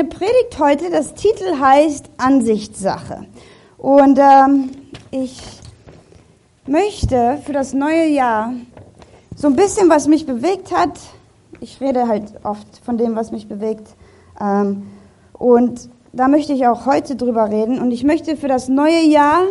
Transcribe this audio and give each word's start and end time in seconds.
meine 0.00 0.08
Predigt 0.08 0.58
heute, 0.58 0.90
das 0.90 1.12
Titel 1.12 1.58
heißt 1.60 2.08
Ansichtssache. 2.16 3.26
Und 3.76 4.18
ähm, 4.18 4.70
ich 5.10 5.38
möchte 6.66 7.38
für 7.44 7.52
das 7.52 7.74
neue 7.74 8.06
Jahr 8.06 8.54
so 9.36 9.48
ein 9.48 9.56
bisschen, 9.56 9.90
was 9.90 10.08
mich 10.08 10.24
bewegt 10.24 10.74
hat. 10.74 10.98
Ich 11.60 11.82
rede 11.82 12.08
halt 12.08 12.32
oft 12.44 12.78
von 12.82 12.96
dem, 12.96 13.14
was 13.14 13.30
mich 13.30 13.46
bewegt. 13.46 13.88
Ähm, 14.40 14.86
und 15.34 15.90
da 16.14 16.28
möchte 16.28 16.54
ich 16.54 16.66
auch 16.66 16.86
heute 16.86 17.14
drüber 17.14 17.50
reden. 17.50 17.78
Und 17.78 17.90
ich 17.90 18.02
möchte 18.02 18.38
für 18.38 18.48
das 18.48 18.68
neue 18.68 19.02
Jahr, 19.02 19.42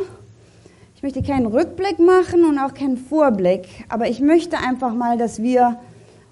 ich 0.96 1.04
möchte 1.04 1.22
keinen 1.22 1.46
Rückblick 1.46 2.00
machen 2.00 2.44
und 2.44 2.58
auch 2.58 2.74
keinen 2.74 2.98
Vorblick, 2.98 3.68
aber 3.88 4.10
ich 4.10 4.20
möchte 4.20 4.58
einfach 4.58 4.96
mal, 4.96 5.20
dass 5.20 5.44
wir 5.44 5.80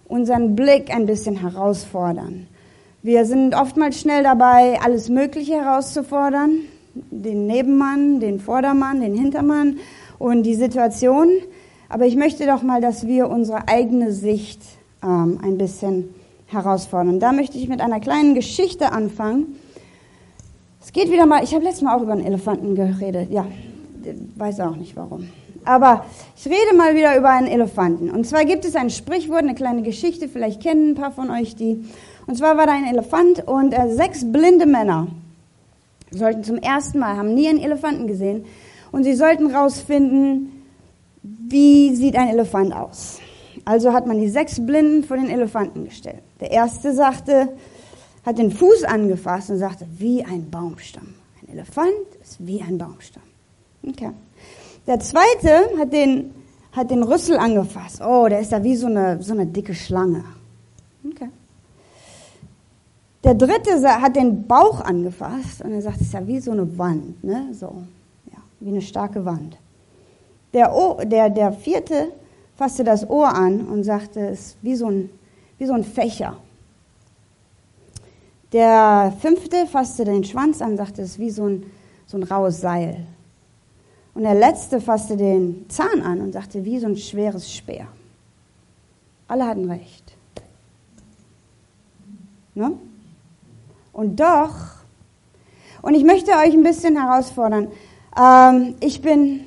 unseren 0.07 0.55
Blick 0.55 0.89
ein 0.89 1.05
bisschen 1.05 1.35
herausfordern. 1.35 2.47
Wir 3.03 3.25
sind 3.25 3.53
oftmals 3.53 4.01
schnell 4.01 4.23
dabei, 4.23 4.79
alles 4.83 5.07
Mögliche 5.07 5.53
herauszufordern. 5.53 6.61
Den 6.95 7.45
Nebenmann, 7.45 8.19
den 8.19 8.39
Vordermann, 8.39 9.01
den 9.01 9.13
Hintermann 9.13 9.77
und 10.17 10.43
die 10.43 10.55
Situation. 10.55 11.29
Aber 11.89 12.07
ich 12.07 12.15
möchte 12.15 12.47
doch 12.47 12.63
mal, 12.63 12.81
dass 12.81 13.05
wir 13.05 13.29
unsere 13.29 13.67
eigene 13.67 14.11
Sicht 14.11 14.61
ähm, 15.03 15.39
ein 15.43 15.59
bisschen 15.59 16.09
herausfordern. 16.47 17.19
Da 17.19 17.33
möchte 17.33 17.59
ich 17.59 17.69
mit 17.69 17.81
einer 17.81 17.99
kleinen 17.99 18.33
Geschichte 18.33 18.91
anfangen. 18.91 19.59
Es 20.81 20.91
geht 20.91 21.11
wieder 21.11 21.27
mal, 21.27 21.43
ich 21.43 21.53
habe 21.53 21.63
letztes 21.63 21.83
Mal 21.83 21.95
auch 21.95 22.01
über 22.01 22.13
einen 22.13 22.25
Elefanten 22.25 22.73
geredet. 22.73 23.29
Ja, 23.29 23.45
weiß 24.37 24.59
auch 24.61 24.75
nicht 24.75 24.95
warum. 24.95 25.29
Aber 25.65 26.05
ich 26.35 26.45
rede 26.47 26.75
mal 26.75 26.95
wieder 26.95 27.15
über 27.15 27.29
einen 27.29 27.47
Elefanten. 27.47 28.09
Und 28.09 28.25
zwar 28.25 28.43
gibt 28.43 28.65
es 28.65 28.75
ein 28.75 28.89
Sprichwort, 28.89 29.43
eine 29.43 29.53
kleine 29.53 29.83
Geschichte, 29.83 30.29
vielleicht 30.29 30.63
kennen 30.63 30.91
ein 30.91 30.95
paar 30.95 31.11
von 31.11 31.29
euch 31.29 31.55
die. 31.55 31.85
Und 32.27 32.37
zwar 32.37 32.57
war 32.57 32.67
da 32.67 32.73
ein 32.73 32.85
Elefant 32.85 33.47
und 33.47 33.71
äh, 33.71 33.89
sechs 33.95 34.29
blinde 34.29 34.65
Männer 34.65 35.07
sollten 36.11 36.43
zum 36.43 36.57
ersten 36.57 36.99
Mal, 36.99 37.17
haben 37.17 37.33
nie 37.33 37.47
einen 37.47 37.59
Elefanten 37.59 38.07
gesehen 38.07 38.45
und 38.91 39.03
sie 39.03 39.15
sollten 39.15 39.53
rausfinden, 39.53 40.51
wie 41.23 41.95
sieht 41.95 42.15
ein 42.15 42.29
Elefant 42.29 42.73
aus. 42.73 43.19
Also 43.65 43.93
hat 43.93 44.07
man 44.07 44.19
die 44.19 44.29
sechs 44.29 44.65
Blinden 44.65 45.03
vor 45.03 45.17
den 45.17 45.29
Elefanten 45.29 45.85
gestellt. 45.85 46.21
Der 46.39 46.51
erste 46.51 46.93
sagte, 46.93 47.49
hat 48.25 48.37
den 48.37 48.51
Fuß 48.51 48.83
angefasst 48.83 49.49
und 49.49 49.57
sagte, 49.57 49.85
wie 49.97 50.23
ein 50.23 50.49
Baumstamm. 50.49 51.13
Ein 51.41 51.53
Elefant 51.53 51.91
ist 52.21 52.45
wie 52.45 52.61
ein 52.61 52.77
Baumstamm. 52.77 53.23
Okay. 53.87 54.11
Der 54.85 54.99
zweite 54.99 55.77
hat 55.79 55.91
den, 55.91 56.33
hat 56.71 56.91
den 56.91 57.03
Rüssel 57.03 57.37
angefasst. 57.37 58.01
Oh, 58.01 58.27
der 58.27 58.39
ist 58.39 58.51
da 58.51 58.63
wie 58.63 58.75
so 58.75 58.87
eine, 58.87 59.21
so 59.21 59.33
eine 59.33 59.45
dicke 59.45 59.73
Schlange. 59.73 60.23
Okay. 61.05 61.29
Der 63.23 63.33
dritte 63.33 63.83
hat 64.01 64.15
den 64.15 64.47
Bauch 64.47 64.81
angefasst 64.81 65.61
und 65.63 65.71
er 65.71 65.81
sagt, 65.81 65.97
es 65.97 66.07
ist 66.07 66.13
ja 66.13 66.25
wie 66.27 66.39
so 66.39 66.51
eine 66.51 66.77
Wand, 66.77 67.23
ne? 67.23 67.49
So, 67.53 67.83
ja, 68.31 68.37
wie 68.59 68.69
eine 68.69 68.81
starke 68.81 69.25
Wand. 69.25 69.57
Der, 70.53 70.73
o 70.73 70.99
der, 71.03 71.29
der 71.29 71.51
vierte 71.51 72.11
fasste 72.55 72.83
das 72.83 73.09
Ohr 73.09 73.33
an 73.33 73.67
und 73.67 73.83
sagte, 73.83 74.19
es 74.27 74.39
ist 74.39 74.57
wie 74.61 74.75
so 74.75 74.87
ein, 74.87 75.09
wie 75.57 75.65
so 75.65 75.73
ein 75.73 75.83
Fächer. 75.83 76.37
Der 78.53 79.13
fünfte 79.19 79.67
fasste 79.67 80.05
den 80.05 80.23
Schwanz 80.23 80.61
an 80.61 80.71
und 80.71 80.77
sagte, 80.77 81.01
es 81.01 81.11
ist 81.11 81.19
wie 81.19 81.31
so 81.31 81.47
ein, 81.47 81.63
so 82.05 82.17
ein 82.17 82.23
raues 82.23 82.61
Seil. 82.61 83.05
Und 84.13 84.23
der 84.23 84.35
letzte 84.35 84.79
fasste 84.79 85.17
den 85.17 85.65
Zahn 85.69 86.01
an 86.01 86.21
und 86.21 86.31
sagte, 86.31 86.63
wie 86.63 86.79
so 86.79 86.87
ein 86.87 86.97
schweres 86.97 87.51
Speer. 87.53 87.87
Alle 89.27 89.45
hatten 89.45 89.69
recht. 89.69 90.15
Ne? 92.55 92.71
Und 93.97 94.19
doch, 94.19 94.53
und 95.81 95.95
ich 95.95 96.03
möchte 96.03 96.29
euch 96.29 96.53
ein 96.53 96.61
bisschen 96.61 97.01
herausfordern, 97.01 97.69
ähm, 98.15 98.75
ich, 98.79 99.01
bin, 99.01 99.39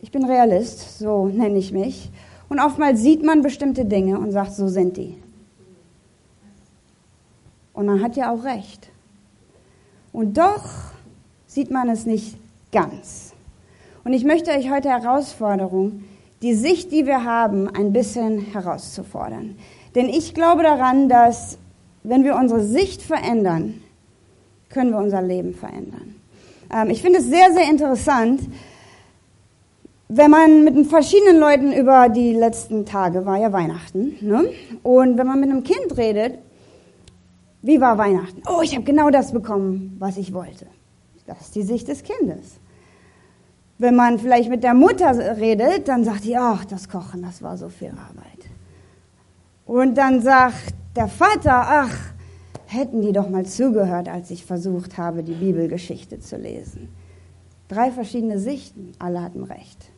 ich 0.00 0.10
bin 0.10 0.24
Realist, 0.24 0.98
so 0.98 1.26
nenne 1.26 1.58
ich 1.58 1.70
mich. 1.70 2.10
Und 2.48 2.58
oftmals 2.58 3.02
sieht 3.02 3.22
man 3.22 3.42
bestimmte 3.42 3.84
Dinge 3.84 4.18
und 4.18 4.32
sagt, 4.32 4.54
so 4.54 4.66
sind 4.68 4.96
die. 4.96 5.18
Und 7.74 7.84
man 7.84 8.02
hat 8.02 8.16
ja 8.16 8.32
auch 8.32 8.44
recht. 8.44 8.88
Und 10.10 10.38
doch 10.38 10.64
sieht 11.46 11.70
man 11.70 11.90
es 11.90 12.06
nicht 12.06 12.38
ganz. 12.72 13.34
Und 14.04 14.14
ich 14.14 14.24
möchte 14.24 14.52
euch 14.52 14.70
heute 14.70 14.88
Herausforderung, 14.88 16.04
die 16.40 16.54
Sicht, 16.54 16.92
die 16.92 17.04
wir 17.04 17.24
haben, 17.24 17.68
ein 17.68 17.92
bisschen 17.92 18.38
herauszufordern. 18.38 19.58
Denn 19.94 20.08
ich 20.08 20.32
glaube 20.32 20.62
daran, 20.62 21.10
dass 21.10 21.58
wenn 22.04 22.22
wir 22.22 22.36
unsere 22.36 22.62
Sicht 22.62 23.02
verändern, 23.02 23.82
können 24.68 24.90
wir 24.90 24.98
unser 24.98 25.22
Leben 25.22 25.54
verändern. 25.54 26.14
Ähm, 26.72 26.90
ich 26.90 27.02
finde 27.02 27.18
es 27.18 27.26
sehr, 27.26 27.52
sehr 27.52 27.68
interessant, 27.68 28.40
wenn 30.08 30.30
man 30.30 30.64
mit 30.64 30.86
verschiedenen 30.86 31.40
Leuten 31.40 31.72
über 31.72 32.08
die 32.08 32.34
letzten 32.34 32.84
Tage, 32.84 33.24
war 33.24 33.38
ja 33.38 33.52
Weihnachten, 33.52 34.16
ne? 34.20 34.50
und 34.82 35.16
wenn 35.16 35.26
man 35.26 35.40
mit 35.40 35.50
einem 35.50 35.64
Kind 35.64 35.96
redet, 35.96 36.38
wie 37.62 37.80
war 37.80 37.96
Weihnachten? 37.96 38.42
Oh, 38.46 38.60
ich 38.62 38.74
habe 38.74 38.84
genau 38.84 39.08
das 39.08 39.32
bekommen, 39.32 39.96
was 39.98 40.18
ich 40.18 40.34
wollte. 40.34 40.66
Das 41.26 41.40
ist 41.40 41.54
die 41.54 41.62
Sicht 41.62 41.88
des 41.88 42.02
Kindes. 42.02 42.58
Wenn 43.78 43.96
man 43.96 44.18
vielleicht 44.18 44.50
mit 44.50 44.62
der 44.62 44.74
Mutter 44.74 45.38
redet, 45.38 45.88
dann 45.88 46.04
sagt 46.04 46.24
die, 46.24 46.36
ach, 46.36 46.66
das 46.66 46.90
Kochen, 46.90 47.22
das 47.22 47.42
war 47.42 47.56
so 47.56 47.70
viel 47.70 47.88
Arbeit. 47.88 48.53
Und 49.66 49.96
dann 49.96 50.20
sagt 50.20 50.74
der 50.96 51.08
Vater, 51.08 51.52
ach, 51.52 51.96
hätten 52.66 53.02
die 53.02 53.12
doch 53.12 53.28
mal 53.28 53.46
zugehört, 53.46 54.08
als 54.08 54.30
ich 54.30 54.44
versucht 54.44 54.98
habe, 54.98 55.22
die 55.22 55.32
Bibelgeschichte 55.34 56.20
zu 56.20 56.36
lesen. 56.36 56.88
Drei 57.68 57.90
verschiedene 57.90 58.38
Sichten, 58.38 58.92
alle 58.98 59.22
hatten 59.22 59.44
recht. 59.44 59.90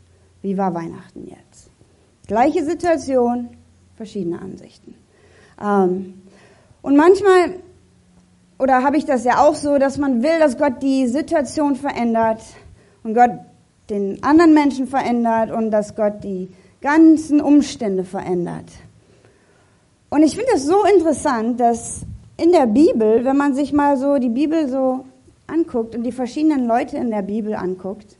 Wie 0.42 0.56
war 0.56 0.74
Weihnachten 0.74 1.26
jetzt? 1.26 1.70
Gleiche 2.26 2.64
Situation, 2.64 3.48
verschiedene 3.96 4.40
Ansichten. 4.40 4.94
Ähm, 5.60 6.22
und 6.82 6.96
manchmal, 6.96 7.56
oder 8.58 8.82
habe 8.84 8.96
ich 8.96 9.04
das 9.04 9.24
ja 9.24 9.44
auch 9.44 9.54
so, 9.54 9.78
dass 9.78 9.98
man 9.98 10.22
will, 10.22 10.38
dass 10.38 10.56
Gott 10.56 10.82
die 10.82 11.06
Situation 11.08 11.76
verändert 11.76 12.42
und 13.02 13.14
Gott 13.14 13.32
den 13.90 14.22
anderen 14.22 14.54
Menschen 14.54 14.86
verändert 14.86 15.50
und 15.50 15.70
dass 15.70 15.94
Gott 15.94 16.22
die 16.22 16.48
ganzen 16.80 17.40
Umstände 17.40 18.04
verändert. 18.04 18.66
Und 20.10 20.22
ich 20.22 20.36
finde 20.36 20.52
es 20.54 20.64
so 20.64 20.84
interessant, 20.84 21.58
dass 21.60 22.02
in 22.36 22.52
der 22.52 22.66
Bibel, 22.66 23.24
wenn 23.24 23.36
man 23.36 23.54
sich 23.54 23.72
mal 23.72 23.96
so 23.96 24.18
die 24.18 24.28
Bibel 24.28 24.68
so 24.68 25.04
anguckt 25.46 25.94
und 25.94 26.04
die 26.04 26.12
verschiedenen 26.12 26.66
Leute 26.66 26.96
in 26.96 27.10
der 27.10 27.22
Bibel 27.22 27.54
anguckt, 27.54 28.16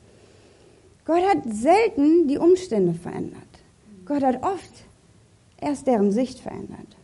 Gott 1.05 1.21
hat 1.25 1.43
selten 1.45 2.27
die 2.27 2.37
Umstände 2.37 2.93
verändert. 2.93 3.41
Gott 4.05 4.23
hat 4.23 4.43
oft 4.43 4.71
erst 5.61 5.87
deren 5.87 6.11
Sicht 6.11 6.39
verändert. 6.39 6.97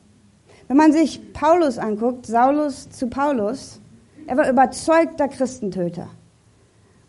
Wenn 0.68 0.78
man 0.78 0.92
sich 0.92 1.34
Paulus 1.34 1.78
anguckt, 1.78 2.26
Saulus 2.26 2.90
zu 2.90 3.08
Paulus, 3.08 3.80
er 4.28 4.38
war 4.38 4.50
überzeugter 4.50 5.28
Christentöter. 5.28 6.10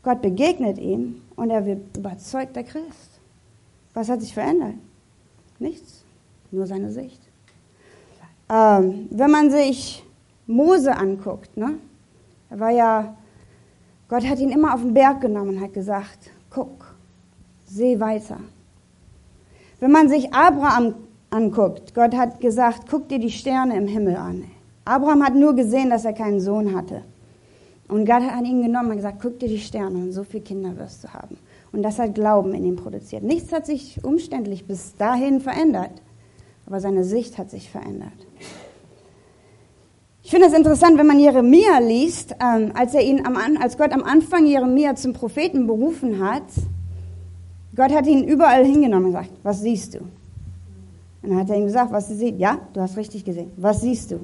Gott 0.02 0.20
begegnet 0.20 0.78
ihm 0.78 1.22
und 1.36 1.50
er 1.50 1.64
wird 1.64 1.96
überzeugter 1.96 2.62
Christ. 2.62 3.20
Was 3.94 4.08
hat 4.08 4.20
sich 4.20 4.34
verändert? 4.34 4.74
Nichts, 5.58 6.04
nur 6.50 6.66
seine 6.66 6.90
Sicht. 6.92 7.23
Ähm, 8.48 9.08
wenn 9.10 9.30
man 9.30 9.50
sich 9.50 10.04
Mose 10.46 10.96
anguckt, 10.96 11.56
ne? 11.56 11.78
er 12.50 12.60
war 12.60 12.70
ja, 12.70 13.16
Gott 14.08 14.26
hat 14.26 14.38
ihn 14.38 14.50
immer 14.50 14.74
auf 14.74 14.82
den 14.82 14.94
Berg 14.94 15.20
genommen 15.20 15.56
und 15.56 15.60
hat 15.60 15.72
gesagt, 15.72 16.30
guck, 16.50 16.94
seh 17.64 17.98
weiter. 17.98 18.38
Wenn 19.80 19.90
man 19.90 20.08
sich 20.08 20.32
Abraham 20.32 20.94
anguckt, 21.30 21.94
Gott 21.94 22.14
hat 22.14 22.40
gesagt, 22.40 22.82
guck 22.90 23.08
dir 23.08 23.18
die 23.18 23.30
Sterne 23.30 23.76
im 23.76 23.86
Himmel 23.86 24.16
an. 24.16 24.44
Abraham 24.84 25.24
hat 25.24 25.34
nur 25.34 25.54
gesehen, 25.54 25.90
dass 25.90 26.04
er 26.04 26.12
keinen 26.12 26.40
Sohn 26.40 26.76
hatte. 26.76 27.02
Und 27.88 28.06
Gott 28.06 28.22
hat 28.22 28.44
ihn 28.44 28.62
genommen 28.62 28.90
und 28.90 28.96
gesagt, 28.96 29.18
guck 29.20 29.38
dir 29.38 29.48
die 29.48 29.58
Sterne 29.58 29.96
und 29.98 30.12
so 30.12 30.24
viele 30.24 30.42
Kinder 30.42 30.76
wirst 30.78 31.04
du 31.04 31.08
haben. 31.08 31.36
Und 31.72 31.82
das 31.82 31.98
hat 31.98 32.14
Glauben 32.14 32.54
in 32.54 32.64
ihm 32.64 32.76
produziert. 32.76 33.22
Nichts 33.22 33.52
hat 33.52 33.66
sich 33.66 34.02
umständlich 34.04 34.66
bis 34.66 34.94
dahin 34.96 35.40
verändert, 35.40 35.90
aber 36.66 36.80
seine 36.80 37.04
Sicht 37.04 37.38
hat 37.38 37.50
sich 37.50 37.70
verändert. 37.70 38.12
Ich 40.22 40.30
finde 40.30 40.46
es 40.46 40.54
interessant, 40.54 40.96
wenn 40.98 41.06
man 41.06 41.18
Jeremia 41.18 41.78
liest, 41.80 42.34
ähm, 42.40 42.72
als, 42.74 42.94
er 42.94 43.02
ihn 43.02 43.26
am, 43.26 43.36
als 43.60 43.76
Gott 43.76 43.92
am 43.92 44.02
Anfang 44.02 44.46
Jeremia 44.46 44.94
zum 44.94 45.12
Propheten 45.12 45.66
berufen 45.66 46.26
hat, 46.26 46.44
Gott 47.76 47.92
hat 47.92 48.06
ihn 48.06 48.24
überall 48.24 48.64
hingenommen 48.64 49.06
und 49.06 49.12
gesagt, 49.12 49.30
was 49.42 49.60
siehst 49.60 49.94
du? 49.94 49.98
Und 49.98 51.30
dann 51.30 51.38
hat 51.38 51.50
er 51.50 51.56
ihm 51.56 51.64
gesagt, 51.64 51.92
was 51.92 52.08
du 52.08 52.14
siehst. 52.14 52.38
Ja, 52.38 52.58
du 52.72 52.80
hast 52.80 52.96
richtig 52.96 53.24
gesehen. 53.24 53.50
Was 53.56 53.82
siehst 53.82 54.10
du? 54.12 54.20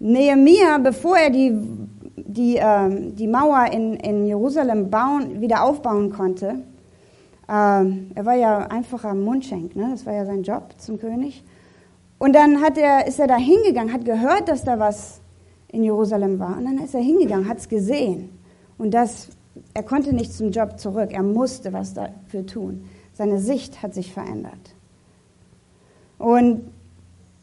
Nehemia, 0.00 0.78
bevor 0.78 1.16
er 1.16 1.30
die, 1.30 1.52
die, 2.16 2.56
ähm, 2.56 3.14
die 3.16 3.26
Mauer 3.26 3.66
in, 3.72 3.94
in 3.94 4.26
Jerusalem 4.26 4.90
bauen, 4.90 5.40
wieder 5.40 5.62
aufbauen 5.64 6.10
konnte, 6.10 6.56
ähm, 7.48 8.10
er 8.14 8.26
war 8.26 8.34
ja 8.34 8.58
einfacher 8.66 9.14
Mundschenk, 9.14 9.74
ne? 9.74 9.88
das 9.90 10.04
war 10.04 10.12
ja 10.12 10.26
sein 10.26 10.42
Job 10.42 10.74
zum 10.78 10.98
König. 10.98 11.42
Und 12.18 12.34
dann 12.34 12.60
hat 12.60 12.76
er, 12.76 13.06
ist 13.06 13.18
er 13.18 13.26
da 13.26 13.36
hingegangen, 13.36 13.92
hat 13.92 14.04
gehört, 14.04 14.48
dass 14.48 14.64
da 14.64 14.78
was 14.78 15.20
in 15.68 15.84
Jerusalem 15.84 16.38
war. 16.38 16.58
Und 16.58 16.64
dann 16.64 16.78
ist 16.78 16.94
er 16.94 17.00
hingegangen, 17.00 17.48
hat 17.48 17.58
es 17.58 17.68
gesehen. 17.68 18.38
Und 18.76 18.92
das, 18.92 19.28
er 19.72 19.82
konnte 19.82 20.12
nicht 20.12 20.32
zum 20.32 20.50
Job 20.50 20.78
zurück. 20.78 21.10
Er 21.12 21.22
musste 21.22 21.72
was 21.72 21.94
dafür 21.94 22.44
tun. 22.46 22.84
Seine 23.14 23.38
Sicht 23.38 23.82
hat 23.82 23.94
sich 23.94 24.12
verändert. 24.12 24.74
Und 26.18 26.62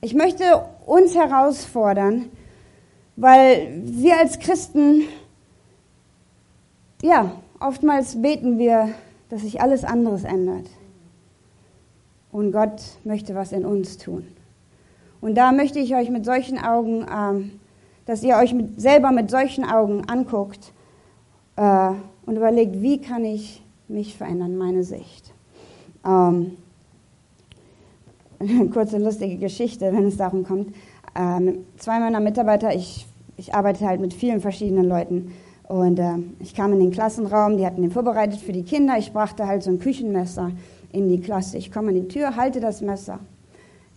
ich 0.02 0.14
möchte 0.14 0.44
uns 0.86 1.16
herausfordern, 1.16 2.26
weil 3.16 3.82
wir 3.84 4.18
als 4.18 4.40
Christen, 4.40 5.04
ja, 7.02 7.32
oftmals 7.60 8.22
beten 8.22 8.58
wir, 8.58 8.90
dass 9.36 9.42
sich 9.42 9.60
alles 9.60 9.84
anderes 9.84 10.24
ändert. 10.24 10.66
Und 12.32 12.54
Gott 12.54 12.82
möchte 13.04 13.36
was 13.36 13.52
in 13.52 13.66
uns 13.66 13.98
tun. 13.98 14.26
Und 15.20 15.36
da 15.36 15.52
möchte 15.52 15.78
ich 15.78 15.94
euch 15.94 16.10
mit 16.10 16.24
solchen 16.24 16.58
Augen, 16.58 17.06
ähm, 17.14 17.52
dass 18.06 18.24
ihr 18.24 18.38
euch 18.38 18.54
mit, 18.54 18.80
selber 18.80 19.12
mit 19.12 19.30
solchen 19.30 19.66
Augen 19.66 20.08
anguckt 20.08 20.72
äh, 21.58 21.90
und 22.26 22.38
überlegt, 22.38 22.82
wie 22.82 23.02
kann 23.02 23.26
ich 23.26 23.62
mich 23.90 24.16
verändern, 24.16 24.56
meine 24.56 24.84
Sicht. 24.84 25.34
Ähm, 26.06 26.56
eine 28.40 28.70
kurze 28.74 29.00
lustige 29.00 29.36
Geschichte, 29.36 29.92
wenn 29.92 30.06
es 30.08 30.16
darum 30.16 30.46
kommt. 30.46 30.74
Ähm, 31.14 31.66
zwei 31.76 32.00
meiner 32.00 32.22
Mitarbeiter, 32.22 32.74
ich, 32.74 33.06
ich 33.36 33.54
arbeite 33.54 33.86
halt 33.86 34.00
mit 34.00 34.14
vielen 34.14 34.40
verschiedenen 34.40 34.88
Leuten. 34.88 35.34
Und 35.68 35.98
äh, 36.00 36.18
ich 36.40 36.54
kam 36.54 36.74
in 36.74 36.80
den 36.80 36.92
Klassenraum, 36.92 37.58
die 37.58 37.66
hatten 37.66 37.82
den 37.82 37.90
vorbereitet 37.92 38.40
für 38.40 38.52
die 38.52 38.64
Kinder. 38.64 38.98
Ich 38.98 39.12
brachte 39.12 39.48
halt 39.48 39.64
so 39.64 39.72
ein 39.72 39.80
Küchenmesser 39.80 40.52
in 40.92 41.10
die 41.10 41.20
Klasse. 41.20 41.58
Ich 41.58 41.72
komme 41.72 41.90
an 41.90 41.96
die 41.96 42.08
Tür, 42.08 42.36
halte 42.36 42.60
das 42.60 42.82
Messer. 42.82 43.20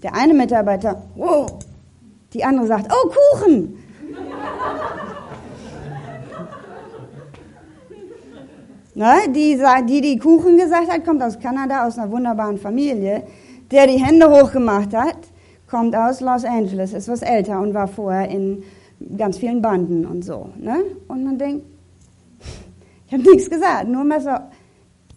Der 0.02 0.14
eine 0.14 0.32
Mitarbeiter, 0.32 1.02
oh, 1.16 1.46
die 2.32 2.42
andere 2.44 2.66
sagt, 2.66 2.90
oh, 2.90 3.08
Kuchen. 3.08 3.78
Na, 8.94 9.26
die, 9.28 9.60
die, 9.88 10.00
die 10.00 10.18
Kuchen 10.18 10.56
gesagt 10.56 10.90
hat, 10.90 11.04
kommt 11.04 11.22
aus 11.22 11.38
Kanada, 11.38 11.86
aus 11.86 11.98
einer 11.98 12.10
wunderbaren 12.10 12.56
Familie. 12.58 13.24
Der 13.70 13.86
die 13.86 14.02
Hände 14.02 14.30
hochgemacht 14.30 14.94
hat, 14.94 15.18
kommt 15.70 15.94
aus 15.94 16.20
Los 16.20 16.44
Angeles, 16.44 16.94
ist 16.94 17.08
was 17.08 17.20
älter 17.20 17.60
und 17.60 17.74
war 17.74 17.86
vorher 17.86 18.30
in 18.30 18.62
ganz 19.16 19.38
vielen 19.38 19.62
Banden 19.62 20.06
und 20.06 20.24
so. 20.24 20.50
Ne? 20.58 20.84
Und 21.08 21.24
man 21.24 21.38
denkt, 21.38 21.64
ich 23.06 23.12
habe 23.12 23.22
nichts 23.22 23.48
gesagt, 23.48 23.88
nur 23.88 24.04
Messer 24.04 24.50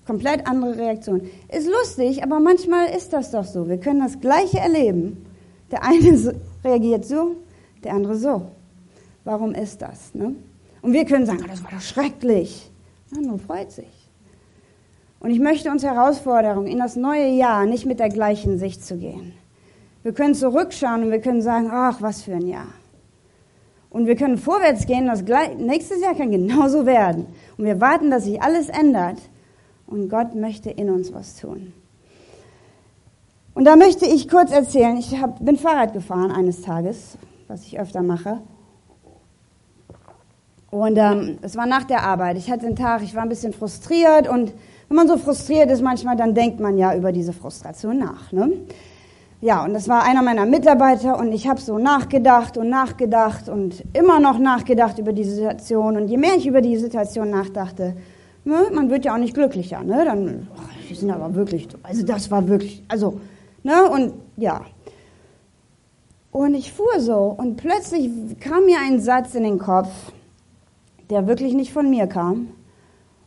Komplett 0.06 0.48
andere 0.48 0.78
Reaktion. 0.78 1.22
Ist 1.48 1.70
lustig, 1.70 2.24
aber 2.24 2.40
manchmal 2.40 2.88
ist 2.90 3.14
das 3.14 3.32
doch 3.32 3.46
so. 3.46 3.70
Wir 3.70 3.78
können 3.78 4.00
das 4.00 4.20
Gleiche 4.20 4.60
erleben. 4.60 5.26
Der 5.72 5.84
eine 5.84 6.36
reagiert 6.66 7.06
so, 7.06 7.36
der 7.84 7.94
andere 7.94 8.16
so. 8.16 8.48
Warum 9.24 9.54
ist 9.54 9.82
das? 9.82 10.14
Ne? 10.14 10.36
Und 10.82 10.94
wir 10.94 11.06
können 11.06 11.26
sagen, 11.26 11.42
oh, 11.44 11.48
das 11.48 11.64
war 11.64 11.72
doch 11.72 11.82
schrecklich. 11.82 12.72
Ja, 13.14 13.22
nur 13.22 13.38
freut 13.38 13.72
sich. 13.72 14.10
Und 15.20 15.30
ich 15.30 15.40
möchte 15.40 15.70
uns 15.70 15.84
herausfordern, 15.84 16.66
in 16.66 16.80
das 16.80 16.96
neue 16.96 17.30
Jahr 17.30 17.68
nicht 17.68 17.86
mit 17.86 18.00
der 18.00 18.10
gleichen 18.10 18.58
Sicht 18.58 18.84
zu 18.84 18.98
gehen. 18.98 19.34
Wir 20.02 20.14
können 20.14 20.34
zurückschauen 20.34 21.04
und 21.04 21.12
wir 21.12 21.22
können 21.22 21.44
sagen, 21.44 21.70
ach, 21.72 22.02
was 22.02 22.24
für 22.24 22.34
ein 22.34 22.48
Jahr. 22.48 22.68
Und 23.92 24.08
wir 24.08 24.16
können 24.16 24.38
vorwärts 24.38 24.88
gehen, 24.88 25.06
das 25.06 25.24
nächstes 25.58 26.02
Jahr 26.02 26.16
kann 26.16 26.32
genauso 26.32 26.86
werden. 26.86 27.28
Und 27.58 27.66
wir 27.66 27.80
warten, 27.80 28.10
dass 28.10 28.24
sich 28.24 28.42
alles 28.42 28.70
ändert. 28.70 29.18
Und 29.86 30.10
Gott 30.10 30.34
möchte 30.34 30.70
in 30.70 30.90
uns 30.90 31.14
was 31.14 31.36
tun. 31.36 31.74
Und 33.54 33.66
da 33.66 33.76
möchte 33.76 34.06
ich 34.06 34.30
kurz 34.30 34.52
erzählen, 34.52 34.96
ich 34.96 35.22
hab, 35.22 35.44
bin 35.44 35.58
Fahrrad 35.58 35.92
gefahren 35.92 36.32
eines 36.32 36.62
Tages, 36.62 37.18
was 37.50 37.64
ich 37.66 37.78
öfter 37.78 38.02
mache. 38.02 38.40
Und 40.70 40.98
ähm, 40.98 41.38
es 41.42 41.58
war 41.58 41.66
nach 41.66 41.84
der 41.84 42.04
Arbeit. 42.04 42.38
Ich 42.38 42.50
hatte 42.50 42.66
den 42.66 42.78
Tag, 42.78 43.04
ich 43.04 43.14
war 43.14 43.24
ein 43.24 43.30
bisschen 43.30 43.52
frustriert 43.52 44.30
und 44.30 44.54
wenn 44.88 44.96
man 44.96 45.08
so 45.10 45.18
frustriert 45.18 45.70
ist 45.70 45.82
manchmal, 45.82 46.16
dann 46.16 46.34
denkt 46.34 46.62
man 46.62 46.78
ja 46.78 46.96
über 46.96 47.12
diese 47.12 47.34
Frustration 47.34 47.98
nach. 47.98 48.32
Ne? 48.32 48.54
Ja, 49.42 49.64
und 49.66 49.74
das 49.74 49.90
war 49.90 50.04
einer 50.04 50.22
meiner 50.22 50.46
Mitarbeiter 50.46 51.18
und 51.18 51.32
ich 51.34 51.48
habe 51.48 51.60
so 51.60 51.80
nachgedacht 51.80 52.58
und 52.58 52.70
nachgedacht 52.70 53.50
und 53.50 53.84
immer 53.94 54.20
noch 54.20 54.38
nachgedacht 54.38 55.00
über 55.00 55.14
die 55.14 55.24
Situation. 55.24 55.98
Und 55.98 56.08
je 56.08 56.18
mehr 56.18 56.36
ich 56.38 56.46
über 56.46 56.62
die 56.62 56.78
Situation 56.78 57.32
nachdachte, 57.32 57.96
Ne? 58.44 58.68
Man 58.74 58.90
wird 58.90 59.06
ja 59.06 59.14
auch 59.14 59.20
nicht 59.20 59.34
glücklicher. 59.34 59.84
Ne? 59.84 60.04
Dann, 60.06 60.48
oh, 60.56 60.60
die 60.90 60.96
sind 60.96 61.12
aber 61.12 61.36
wirklich, 61.36 61.68
also 61.84 62.04
das 62.04 62.32
war 62.32 62.48
wirklich, 62.48 62.84
also, 62.88 63.20
ne? 63.64 63.88
Und 63.90 64.14
ja. 64.38 64.62
Und 66.32 66.56
ich 66.56 66.72
fuhr 66.72 67.00
so 67.00 67.36
und 67.38 67.58
plötzlich 67.58 68.10
kam 68.40 68.66
mir 68.66 68.78
ein 68.80 69.00
Satz 69.00 69.36
in 69.36 69.44
den 69.44 69.60
Kopf, 69.60 69.90
der 71.10 71.28
wirklich 71.28 71.54
nicht 71.54 71.74
von 71.74 71.90
mir 71.90 72.08
kam. 72.08 72.48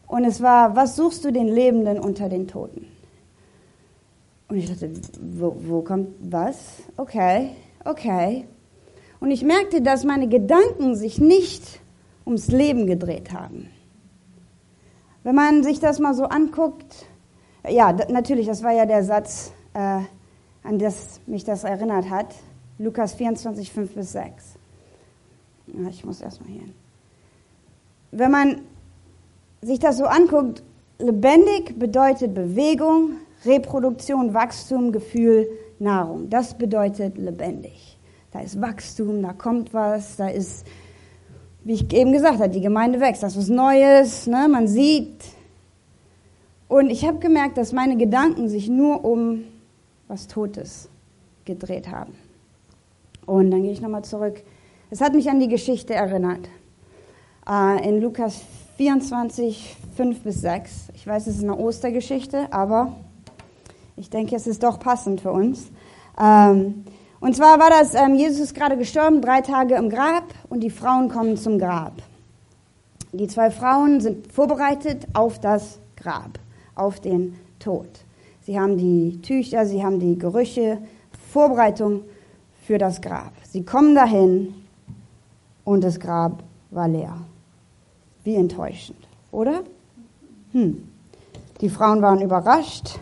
Und 0.07 0.25
es 0.25 0.41
war, 0.41 0.75
was 0.75 0.97
suchst 0.97 1.25
du 1.25 1.31
den 1.31 1.49
Lebenden 1.49 1.99
unter 1.99 2.29
den 2.29 2.49
Toten? 2.49 2.87
Und 4.49 4.57
ich 4.57 4.69
dachte, 4.69 4.93
wo, 5.21 5.57
wo 5.59 5.83
kommt 5.83 6.09
was? 6.21 6.83
Okay, 6.97 7.51
okay. 7.85 8.47
Und 9.21 9.31
ich 9.31 9.43
merkte, 9.43 9.81
dass 9.81 10.05
meine 10.05 10.29
Gedanken 10.29 10.97
sich 10.97 11.19
nicht 11.19 11.81
ums 12.27 12.49
Leben 12.49 12.87
gedreht 12.87 13.33
haben. 13.33 13.69
Wenn 15.23 15.35
man 15.35 15.63
sich 15.63 15.81
das 15.81 15.99
mal 15.99 16.15
so 16.15 16.25
anguckt, 16.25 17.07
ja, 17.69 17.93
natürlich, 18.11 18.47
das 18.47 18.63
war 18.63 18.73
ja 18.73 18.85
der 18.85 19.05
Satz, 19.05 19.53
äh, 19.73 20.01
an 20.63 20.79
das 20.79 21.21
mich 21.27 21.45
das 21.45 21.65
erinnert 21.65 22.11
hat. 22.11 22.35
Lukas 22.79 23.15
24, 23.15 23.73
5 23.73 23.95
bis 23.95 24.13
6. 24.13 24.45
Ja, 25.69 25.89
ich 25.89 26.05
muss 26.05 26.21
erstmal 26.21 26.51
hier 26.51 26.61
hin. 26.63 26.75
Wenn 28.11 28.31
man 28.31 28.61
sich 29.63 29.79
das 29.79 29.97
so 29.97 30.05
anguckt, 30.05 30.63
lebendig 30.99 31.79
bedeutet 31.79 32.35
Bewegung, 32.35 33.17
Reproduktion, 33.47 34.35
Wachstum, 34.35 34.93
Gefühl, 34.93 35.49
Nahrung. 35.79 36.31
Das 36.31 36.57
bedeutet 36.57 37.19
lebendig. 37.19 37.99
Da 38.33 38.41
ist 38.41 38.61
Wachstum, 38.61 39.23
da 39.23 39.33
kommt 39.33 39.73
was, 39.73 40.17
da 40.17 40.29
ist 40.29 40.67
wie 41.65 41.73
ich 41.73 41.93
eben 41.93 42.13
gesagt 42.13 42.41
habe, 42.41 42.51
die 42.51 42.61
Gemeinde 42.61 43.01
wächst, 43.01 43.23
das 43.23 43.33
ist 43.33 43.39
was 43.39 43.49
Neues, 43.49 44.27
ne? 44.27 44.49
man 44.49 44.69
sieht. 44.69 45.25
Und 46.69 46.91
ich 46.91 47.07
habe 47.07 47.19
gemerkt, 47.19 47.57
dass 47.57 47.73
meine 47.73 47.97
Gedanken 47.97 48.49
sich 48.49 48.69
nur 48.69 49.05
um 49.05 49.45
was 50.09 50.29
Totes 50.29 50.91
gedreht 51.47 51.91
haben. 51.91 52.13
Und 53.25 53.51
dann 53.51 53.63
gehe 53.63 53.73
ich 53.73 53.81
nochmal 53.81 54.05
zurück. 54.05 54.43
Es 54.91 55.01
hat 55.01 55.15
mich 55.15 55.31
an 55.31 55.41
die 55.41 55.49
Geschichte 55.49 55.95
erinnert. 55.95 56.49
Äh, 57.49 57.89
in 57.89 58.01
Lukas 58.01 58.43
24, 58.77 59.77
5 59.97 60.21
bis 60.21 60.43
6. 60.43 60.89
Ich 60.95 61.07
weiß, 61.07 61.27
es 61.27 61.37
ist 61.37 61.43
eine 61.43 61.57
Ostergeschichte, 61.57 62.53
aber 62.53 62.95
ich 63.97 64.11
denke, 64.11 64.35
es 64.37 64.47
ist 64.47 64.63
doch 64.63 64.79
passend 64.79 65.21
für 65.21 65.33
uns. 65.33 65.71
Ähm, 66.21 66.85
und 67.21 67.37
zwar 67.37 67.59
war 67.59 67.71
das, 67.71 67.95
ähm, 67.95 68.15
Jesus 68.15 68.41
ist 68.41 68.55
gerade 68.55 68.77
gestorben, 68.77 69.21
drei 69.21 69.41
Tage 69.41 69.77
im 69.77 69.89
Grab 69.89 70.25
und 70.49 70.61
die 70.61 70.71
Frauen 70.71 71.09
kommen 71.09 71.37
zum 71.37 71.59
Grab. 71.59 71.95
Die 73.13 73.29
zwei 73.29 73.51
Frauen 73.51 74.01
sind 74.01 74.33
vorbereitet 74.33 75.07
auf 75.15 75.41
das 75.41 75.79
Grab, 75.97 76.39
auf 76.75 77.01
den 77.01 77.37
Tod. 77.61 77.89
Sie 78.43 78.59
haben 78.59 78.77
die 78.77 79.23
Tücher, 79.23 79.65
sie 79.65 79.83
haben 79.83 80.01
die 80.01 80.19
Gerüche, 80.19 80.79
Vorbereitung 81.33 82.03
für 82.67 82.79
das 82.79 83.01
Grab. 83.01 83.33
Sie 83.49 83.65
kommen 83.65 83.95
dahin 83.95 84.55
und 85.65 85.83
das 85.83 85.99
Grab 85.99 86.43
war 86.71 86.89
leer. 86.89 87.17
Wie 88.25 88.35
enttäuschend, 88.35 88.99
oder? 89.31 89.63
Hm. 90.53 90.89
Die 91.61 91.69
Frauen 91.69 92.03
waren 92.03 92.21
überrascht 92.21 92.99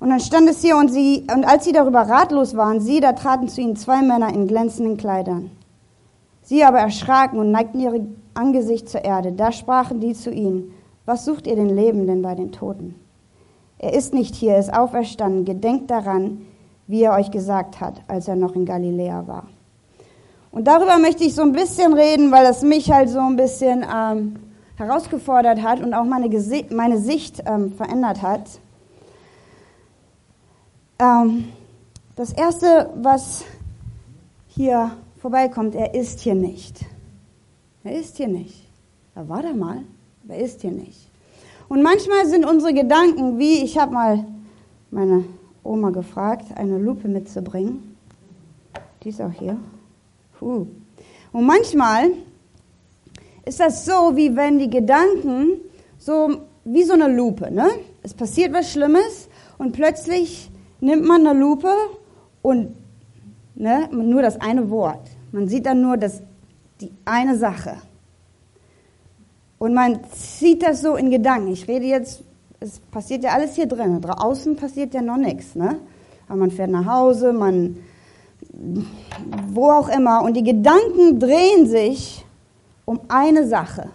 und 0.00 0.10
dann 0.10 0.20
stand 0.20 0.48
es 0.48 0.62
hier 0.62 0.76
und 0.76 0.92
sie, 0.92 1.26
und 1.34 1.44
als 1.44 1.64
sie 1.64 1.72
darüber 1.72 2.02
ratlos 2.02 2.56
waren, 2.56 2.80
sie, 2.80 3.00
da 3.00 3.12
traten 3.12 3.48
zu 3.48 3.60
ihnen 3.60 3.76
zwei 3.76 4.02
Männer 4.02 4.32
in 4.32 4.46
glänzenden 4.46 4.96
Kleidern. 4.96 5.50
Sie 6.42 6.64
aber 6.64 6.78
erschraken 6.78 7.38
und 7.38 7.50
neigten 7.50 7.80
ihr 7.80 8.06
Angesicht 8.34 8.88
zur 8.88 9.04
Erde. 9.04 9.32
Da 9.32 9.52
sprachen 9.52 10.00
die 10.00 10.14
zu 10.14 10.30
ihnen, 10.30 10.72
was 11.04 11.24
sucht 11.24 11.46
ihr 11.46 11.56
den 11.56 11.74
Lebenden 11.74 12.22
bei 12.22 12.34
den 12.34 12.52
Toten? 12.52 12.94
Er 13.78 13.92
ist 13.92 14.14
nicht 14.14 14.34
hier, 14.34 14.52
er 14.52 14.60
ist 14.60 14.72
auferstanden. 14.72 15.44
Gedenkt 15.44 15.90
daran, 15.90 16.42
wie 16.86 17.02
er 17.02 17.14
euch 17.14 17.30
gesagt 17.30 17.80
hat, 17.80 18.00
als 18.08 18.28
er 18.28 18.36
noch 18.36 18.54
in 18.54 18.64
Galiläa 18.64 19.26
war. 19.26 19.44
Und 20.50 20.66
darüber 20.66 20.98
möchte 20.98 21.24
ich 21.24 21.34
so 21.34 21.42
ein 21.42 21.52
bisschen 21.52 21.92
reden, 21.92 22.32
weil 22.32 22.44
das 22.44 22.62
mich 22.62 22.90
halt 22.90 23.10
so 23.10 23.20
ein 23.20 23.36
bisschen 23.36 23.84
ähm, 23.94 24.36
herausgefordert 24.76 25.62
hat 25.62 25.80
und 25.80 25.92
auch 25.92 26.04
meine, 26.04 26.28
Gesi 26.28 26.66
meine 26.70 26.98
Sicht 26.98 27.42
ähm, 27.46 27.72
verändert 27.72 28.22
hat. 28.22 28.42
Ähm, 31.00 31.52
das 32.16 32.32
Erste, 32.32 32.90
was 32.96 33.44
hier 34.48 34.90
vorbeikommt, 35.20 35.76
er 35.76 35.94
ist 35.94 36.18
hier 36.18 36.34
nicht. 36.34 36.84
Er 37.84 37.98
ist 37.98 38.16
hier 38.16 38.26
nicht. 38.26 38.68
Er 39.14 39.28
war 39.28 39.42
da 39.42 39.52
mal, 39.52 39.84
aber 40.24 40.34
er 40.34 40.44
ist 40.44 40.60
hier 40.62 40.72
nicht. 40.72 41.08
Und 41.68 41.82
manchmal 41.82 42.26
sind 42.26 42.44
unsere 42.44 42.74
Gedanken 42.74 43.38
wie, 43.38 43.62
ich 43.62 43.78
habe 43.78 43.92
mal 43.92 44.24
meine 44.90 45.24
Oma 45.62 45.90
gefragt, 45.90 46.46
eine 46.56 46.78
Lupe 46.78 47.06
mitzubringen. 47.06 47.96
Die 49.04 49.10
ist 49.10 49.22
auch 49.22 49.32
hier. 49.32 49.56
Puh. 50.38 50.66
Und 51.30 51.46
manchmal 51.46 52.10
ist 53.44 53.60
das 53.60 53.84
so, 53.84 54.16
wie 54.16 54.34
wenn 54.34 54.58
die 54.58 54.70
Gedanken 54.70 55.60
so 55.98 56.40
wie 56.64 56.82
so 56.82 56.94
eine 56.94 57.08
Lupe, 57.08 57.50
ne? 57.52 57.68
Es 58.02 58.14
passiert 58.14 58.52
was 58.52 58.72
Schlimmes 58.72 59.28
und 59.58 59.72
plötzlich 59.72 60.50
nimmt 60.80 61.04
man 61.04 61.26
eine 61.26 61.38
Lupe 61.38 61.72
und 62.42 62.74
ne, 63.54 63.88
nur 63.92 64.22
das 64.22 64.40
eine 64.40 64.70
Wort. 64.70 65.08
Man 65.32 65.48
sieht 65.48 65.66
dann 65.66 65.82
nur 65.82 65.96
das, 65.96 66.22
die 66.80 66.90
eine 67.04 67.36
Sache. 67.36 67.76
Und 69.58 69.74
man 69.74 70.00
zieht 70.12 70.62
das 70.62 70.82
so 70.82 70.96
in 70.96 71.10
Gedanken. 71.10 71.48
Ich 71.48 71.66
rede 71.66 71.86
jetzt, 71.86 72.22
es 72.60 72.78
passiert 72.78 73.24
ja 73.24 73.30
alles 73.30 73.54
hier 73.54 73.66
drin. 73.66 74.00
Draußen 74.00 74.56
passiert 74.56 74.94
ja 74.94 75.02
noch 75.02 75.16
nichts. 75.16 75.54
Ne? 75.54 75.80
Aber 76.28 76.38
man 76.38 76.50
fährt 76.50 76.70
nach 76.70 76.86
Hause, 76.86 77.32
man, 77.32 77.76
wo 79.48 79.70
auch 79.70 79.88
immer. 79.88 80.22
Und 80.22 80.34
die 80.34 80.44
Gedanken 80.44 81.18
drehen 81.18 81.66
sich 81.66 82.24
um 82.84 83.00
eine 83.08 83.46
Sache. 83.46 83.90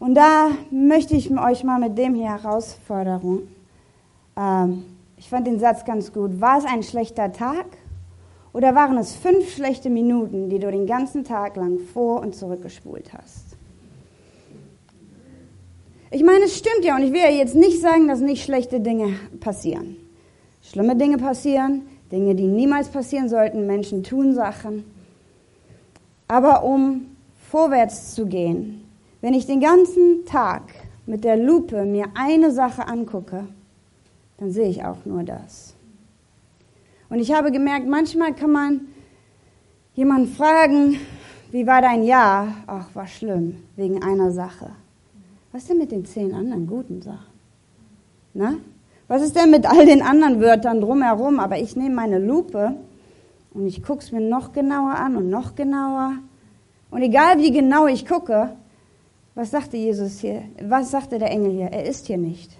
Und 0.00 0.14
da 0.14 0.50
möchte 0.70 1.14
ich 1.14 1.30
euch 1.30 1.64
mal 1.64 1.78
mit 1.78 1.96
dem 1.96 2.14
hier 2.14 2.28
Herausforderung. 2.28 3.42
Ähm, 4.38 4.84
ich 5.16 5.28
fand 5.28 5.46
den 5.46 5.58
Satz 5.58 5.84
ganz 5.84 6.12
gut. 6.12 6.40
War 6.40 6.58
es 6.58 6.64
ein 6.64 6.82
schlechter 6.82 7.32
Tag 7.32 7.66
oder 8.52 8.74
waren 8.74 8.96
es 8.96 9.16
fünf 9.16 9.52
schlechte 9.52 9.90
Minuten, 9.90 10.48
die 10.48 10.58
du 10.58 10.70
den 10.70 10.86
ganzen 10.86 11.24
Tag 11.24 11.56
lang 11.56 11.80
vor 11.92 12.20
und 12.20 12.34
zurückgespult 12.34 13.12
hast? 13.12 13.56
Ich 16.10 16.24
meine, 16.24 16.44
es 16.44 16.56
stimmt 16.56 16.84
ja 16.84 16.96
und 16.96 17.02
ich 17.02 17.12
will 17.12 17.20
ja 17.20 17.30
jetzt 17.30 17.54
nicht 17.54 17.82
sagen, 17.82 18.08
dass 18.08 18.20
nicht 18.20 18.42
schlechte 18.42 18.80
Dinge 18.80 19.14
passieren. 19.40 19.96
Schlimme 20.62 20.96
Dinge 20.96 21.18
passieren, 21.18 21.82
Dinge, 22.10 22.34
die 22.34 22.46
niemals 22.46 22.88
passieren 22.88 23.28
sollten. 23.28 23.66
Menschen 23.66 24.02
tun 24.02 24.34
Sachen. 24.34 24.84
Aber 26.26 26.64
um 26.64 27.16
vorwärts 27.50 28.14
zu 28.14 28.26
gehen, 28.26 28.84
wenn 29.20 29.34
ich 29.34 29.46
den 29.46 29.60
ganzen 29.60 30.24
Tag 30.24 30.62
mit 31.06 31.24
der 31.24 31.36
Lupe 31.36 31.84
mir 31.84 32.06
eine 32.14 32.52
Sache 32.52 32.86
angucke, 32.86 33.46
dann 34.38 34.50
sehe 34.50 34.68
ich 34.68 34.84
auch 34.84 35.04
nur 35.04 35.22
das. 35.22 35.74
Und 37.10 37.20
ich 37.20 37.32
habe 37.32 37.50
gemerkt, 37.50 37.86
manchmal 37.86 38.34
kann 38.34 38.52
man 38.52 38.80
jemanden 39.94 40.28
fragen, 40.28 40.98
wie 41.50 41.66
war 41.66 41.80
dein 41.80 42.04
Jahr? 42.04 42.48
Ach, 42.66 42.86
war 42.94 43.06
schlimm, 43.06 43.56
wegen 43.76 44.02
einer 44.02 44.30
Sache. 44.30 44.70
Was 45.52 45.62
ist 45.62 45.70
denn 45.70 45.78
mit 45.78 45.90
den 45.90 46.04
zehn 46.04 46.34
anderen 46.34 46.66
guten 46.66 47.00
Sachen? 47.00 47.32
Na? 48.34 48.54
Was 49.08 49.22
ist 49.22 49.34
denn 49.34 49.50
mit 49.50 49.66
all 49.66 49.86
den 49.86 50.02
anderen 50.02 50.40
Wörtern 50.40 50.82
drumherum? 50.82 51.40
Aber 51.40 51.58
ich 51.58 51.74
nehme 51.74 51.94
meine 51.94 52.18
Lupe 52.18 52.74
und 53.54 53.66
ich 53.66 53.82
gucke 53.82 54.00
es 54.00 54.12
mir 54.12 54.20
noch 54.20 54.52
genauer 54.52 54.96
an 54.96 55.16
und 55.16 55.30
noch 55.30 55.54
genauer. 55.54 56.12
Und 56.90 57.02
egal 57.02 57.38
wie 57.38 57.50
genau 57.50 57.86
ich 57.86 58.06
gucke, 58.06 58.50
was 59.34 59.50
sagte 59.50 59.78
Jesus 59.78 60.20
hier? 60.20 60.42
Was 60.62 60.90
sagte 60.90 61.18
der 61.18 61.30
Engel 61.30 61.52
hier? 61.52 61.66
Er 61.68 61.86
ist 61.86 62.06
hier 62.06 62.18
nicht. 62.18 62.50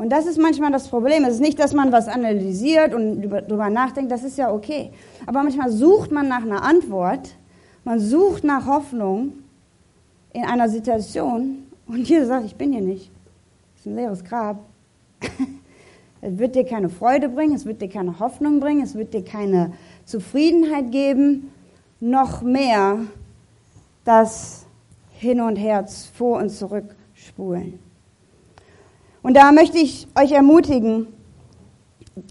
Und 0.00 0.08
das 0.08 0.24
ist 0.24 0.38
manchmal 0.38 0.72
das 0.72 0.88
Problem. 0.88 1.24
Es 1.24 1.34
ist 1.34 1.40
nicht, 1.42 1.58
dass 1.58 1.74
man 1.74 1.92
was 1.92 2.08
analysiert 2.08 2.94
und 2.94 3.20
darüber 3.20 3.68
nachdenkt, 3.68 4.10
das 4.10 4.24
ist 4.24 4.38
ja 4.38 4.50
okay. 4.50 4.92
Aber 5.26 5.42
manchmal 5.42 5.70
sucht 5.70 6.10
man 6.10 6.26
nach 6.26 6.40
einer 6.40 6.62
Antwort, 6.62 7.36
man 7.84 8.00
sucht 8.00 8.42
nach 8.42 8.66
Hoffnung 8.66 9.34
in 10.32 10.42
einer 10.44 10.70
Situation 10.70 11.66
und 11.86 12.08
Jesus 12.08 12.28
sagt, 12.28 12.46
ich 12.46 12.56
bin 12.56 12.72
hier 12.72 12.80
nicht. 12.80 13.10
Es 13.74 13.80
ist 13.80 13.86
ein 13.88 13.96
leeres 13.96 14.24
Grab. 14.24 14.60
es 16.22 16.38
wird 16.38 16.54
dir 16.54 16.64
keine 16.64 16.88
Freude 16.88 17.28
bringen, 17.28 17.54
es 17.54 17.66
wird 17.66 17.82
dir 17.82 17.90
keine 17.90 18.20
Hoffnung 18.20 18.58
bringen, 18.58 18.82
es 18.82 18.94
wird 18.94 19.12
dir 19.12 19.22
keine 19.22 19.74
Zufriedenheit 20.06 20.92
geben, 20.92 21.52
noch 22.00 22.40
mehr 22.40 23.00
das 24.06 24.64
Hin 25.12 25.42
und 25.42 25.56
Her 25.56 25.86
vor 26.14 26.38
und 26.38 26.48
zurück 26.48 26.94
spulen. 27.12 27.89
Und 29.22 29.36
da 29.36 29.52
möchte 29.52 29.78
ich 29.78 30.08
euch 30.18 30.32
ermutigen, 30.32 31.08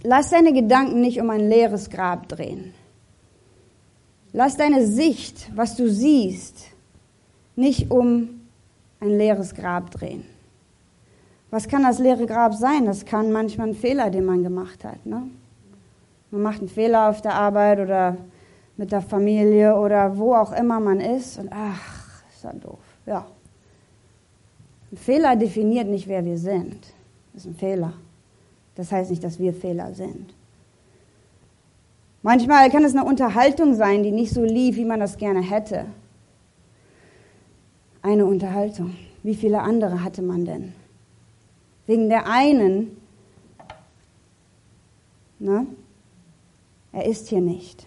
lass 0.04 0.30
deine 0.30 0.54
Gedanken 0.54 1.02
nicht 1.02 1.22
um 1.22 1.30
ein 1.30 1.48
leeres 1.48 1.90
Grab 1.90 2.28
drehen. 2.28 2.74
Lass 4.34 4.58
deine 4.58 4.86
Sicht, 4.86 5.52
was 5.56 5.76
du 5.76 5.90
siehst, 5.90 6.68
nicht 7.56 7.92
um 7.92 8.42
ein 9.00 9.18
leeres 9.18 9.56
Grab 9.56 9.92
drehen. 9.92 10.24
Was 11.52 11.68
kann 11.68 11.84
das 11.84 11.98
leere 11.98 12.28
Grab 12.28 12.54
sein? 12.54 12.86
Das 12.86 13.06
kann 13.06 13.32
manchmal 13.32 13.70
ein 13.70 13.76
Fehler, 13.76 14.12
den 14.12 14.26
man 14.26 14.44
gemacht 14.44 14.84
hat. 14.84 15.04
Ne? 15.06 15.24
Man 16.30 16.42
macht 16.44 16.60
einen 16.60 16.70
Fehler 16.70 17.10
auf 17.10 17.22
der 17.22 17.34
Arbeit 17.34 17.80
oder 17.80 18.18
mit 18.78 18.92
der 18.92 19.02
Familie 19.02 19.76
oder 19.76 20.18
wo 20.18 20.36
auch 20.36 20.52
immer 20.52 20.80
man 20.80 21.00
ist 21.00 21.40
und 21.40 21.50
ach, 21.52 22.24
ist 22.32 22.44
das 22.44 22.60
doof. 22.60 22.80
Ja. 23.06 23.26
Ein 24.92 24.98
Fehler 24.98 25.36
definiert 25.36 25.88
nicht, 25.88 26.08
wer 26.08 26.26
wir 26.26 26.38
sind. 26.38 26.94
Das 27.34 27.46
ist 27.46 27.52
ein 27.52 27.56
Fehler. 27.56 27.94
Das 28.76 28.92
heißt 28.92 29.10
nicht, 29.10 29.24
dass 29.24 29.40
wir 29.40 29.54
Fehler 29.54 29.94
sind. 29.94 30.34
Manchmal 32.22 32.70
kann 32.70 32.84
es 32.84 32.96
eine 32.96 33.06
Unterhaltung 33.06 33.76
sein, 33.76 34.04
die 34.04 34.12
nicht 34.12 34.34
so 34.34 34.44
lief, 34.44 34.76
wie 34.76 34.86
man 34.86 35.00
das 35.00 35.18
gerne 35.18 35.42
hätte 35.42 35.86
eine 38.02 38.26
Unterhaltung. 38.26 38.96
Wie 39.24 39.36
viele 39.36 39.62
andere 39.62 40.04
hatte 40.04 40.22
man 40.22 40.46
denn? 40.46 40.74
Wegen 41.86 42.10
der 42.10 42.28
einen, 42.28 42.98
ne? 45.40 45.66
Er 46.92 47.06
ist 47.06 47.28
hier 47.28 47.42
nicht. 47.42 47.86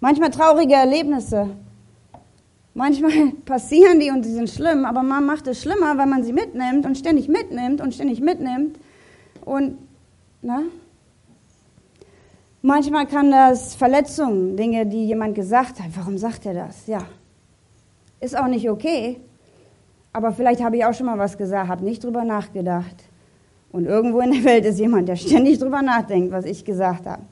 Manchmal 0.00 0.30
traurige 0.30 0.74
Erlebnisse. 0.74 1.50
Manchmal 2.74 3.32
passieren 3.44 4.00
die 4.00 4.10
und 4.10 4.24
sie 4.24 4.32
sind 4.32 4.50
schlimm, 4.50 4.84
aber 4.84 5.02
man 5.02 5.24
macht 5.24 5.46
es 5.46 5.62
schlimmer, 5.62 5.96
weil 5.96 6.06
man 6.06 6.24
sie 6.24 6.32
mitnimmt 6.32 6.84
und 6.84 6.98
ständig 6.98 7.28
mitnimmt 7.28 7.80
und 7.80 7.94
ständig 7.94 8.20
mitnimmt. 8.20 8.78
Und, 9.44 9.78
ne? 10.42 10.64
Manchmal 12.62 13.06
kann 13.06 13.30
das 13.30 13.74
Verletzungen, 13.74 14.56
Dinge, 14.56 14.86
die 14.86 15.06
jemand 15.06 15.34
gesagt 15.34 15.80
hat. 15.80 15.90
Warum 15.96 16.18
sagt 16.18 16.46
er 16.46 16.54
das? 16.54 16.86
Ja, 16.86 17.02
ist 18.20 18.36
auch 18.36 18.46
nicht 18.46 18.68
okay. 18.68 19.20
Aber 20.12 20.32
vielleicht 20.32 20.62
habe 20.62 20.76
ich 20.76 20.84
auch 20.84 20.94
schon 20.94 21.06
mal 21.06 21.18
was 21.18 21.36
gesagt, 21.36 21.68
habe 21.68 21.84
nicht 21.84 22.02
drüber 22.02 22.24
nachgedacht. 22.24 23.04
Und 23.70 23.86
irgendwo 23.86 24.20
in 24.20 24.30
der 24.30 24.44
Welt 24.44 24.64
ist 24.64 24.78
jemand, 24.78 25.08
der 25.08 25.16
ständig 25.16 25.58
drüber 25.58 25.82
nachdenkt, 25.82 26.32
was 26.32 26.44
ich 26.44 26.64
gesagt 26.64 27.06
habe. 27.06 27.22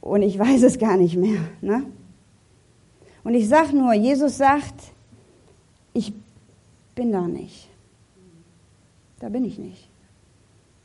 Und 0.00 0.22
ich 0.22 0.38
weiß 0.38 0.62
es 0.62 0.78
gar 0.78 0.96
nicht 0.96 1.16
mehr. 1.16 1.40
Ne? 1.60 1.84
Und 3.22 3.34
ich 3.34 3.48
sage 3.48 3.76
nur, 3.76 3.92
Jesus 3.92 4.38
sagt, 4.38 4.92
ich 5.92 6.12
bin 6.94 7.12
da 7.12 7.22
nicht. 7.22 7.68
Da 9.18 9.28
bin 9.28 9.44
ich 9.44 9.58
nicht. 9.58 9.88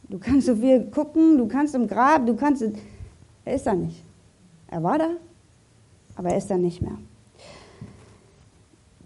Du 0.09 0.19
kannst 0.19 0.47
so 0.47 0.55
viel 0.55 0.85
gucken, 0.85 1.37
du 1.37 1.47
kannst 1.47 1.73
im 1.75 1.87
Grab, 1.87 2.25
du 2.25 2.35
kannst. 2.35 2.63
Er 3.43 3.55
ist 3.55 3.65
da 3.65 3.73
nicht. 3.73 4.03
Er 4.67 4.83
war 4.83 4.97
da, 4.97 5.09
aber 6.15 6.29
er 6.29 6.37
ist 6.37 6.49
da 6.49 6.57
nicht 6.57 6.81
mehr. 6.81 6.97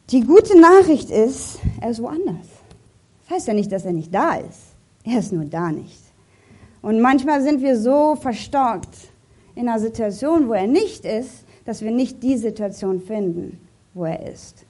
Die 0.09 0.21
gute 0.21 0.59
Nachricht 0.59 1.11
ist, 1.11 1.59
er 1.79 1.91
ist 1.91 2.01
woanders. 2.01 2.47
Das 3.21 3.35
heißt 3.35 3.47
ja 3.47 3.53
nicht, 3.53 3.71
dass 3.71 3.85
er 3.85 3.93
nicht 3.93 4.13
da 4.13 4.35
ist. 4.35 4.59
Er 5.03 5.19
ist 5.19 5.31
nur 5.31 5.45
da 5.45 5.71
nicht. 5.71 5.99
Und 6.81 7.01
manchmal 7.01 7.43
sind 7.43 7.61
wir 7.61 7.79
so 7.79 8.15
verstockt 8.15 8.95
in 9.55 9.67
einer 9.67 9.79
Situation, 9.79 10.47
wo 10.47 10.53
er 10.53 10.67
nicht 10.67 11.05
ist, 11.05 11.45
dass 11.69 11.83
wir 11.83 11.91
nicht 11.91 12.23
die 12.23 12.35
Situation 12.35 12.99
finden, 12.99 13.59
wo 13.93 14.03
er 14.03 14.27
ist. 14.27 14.65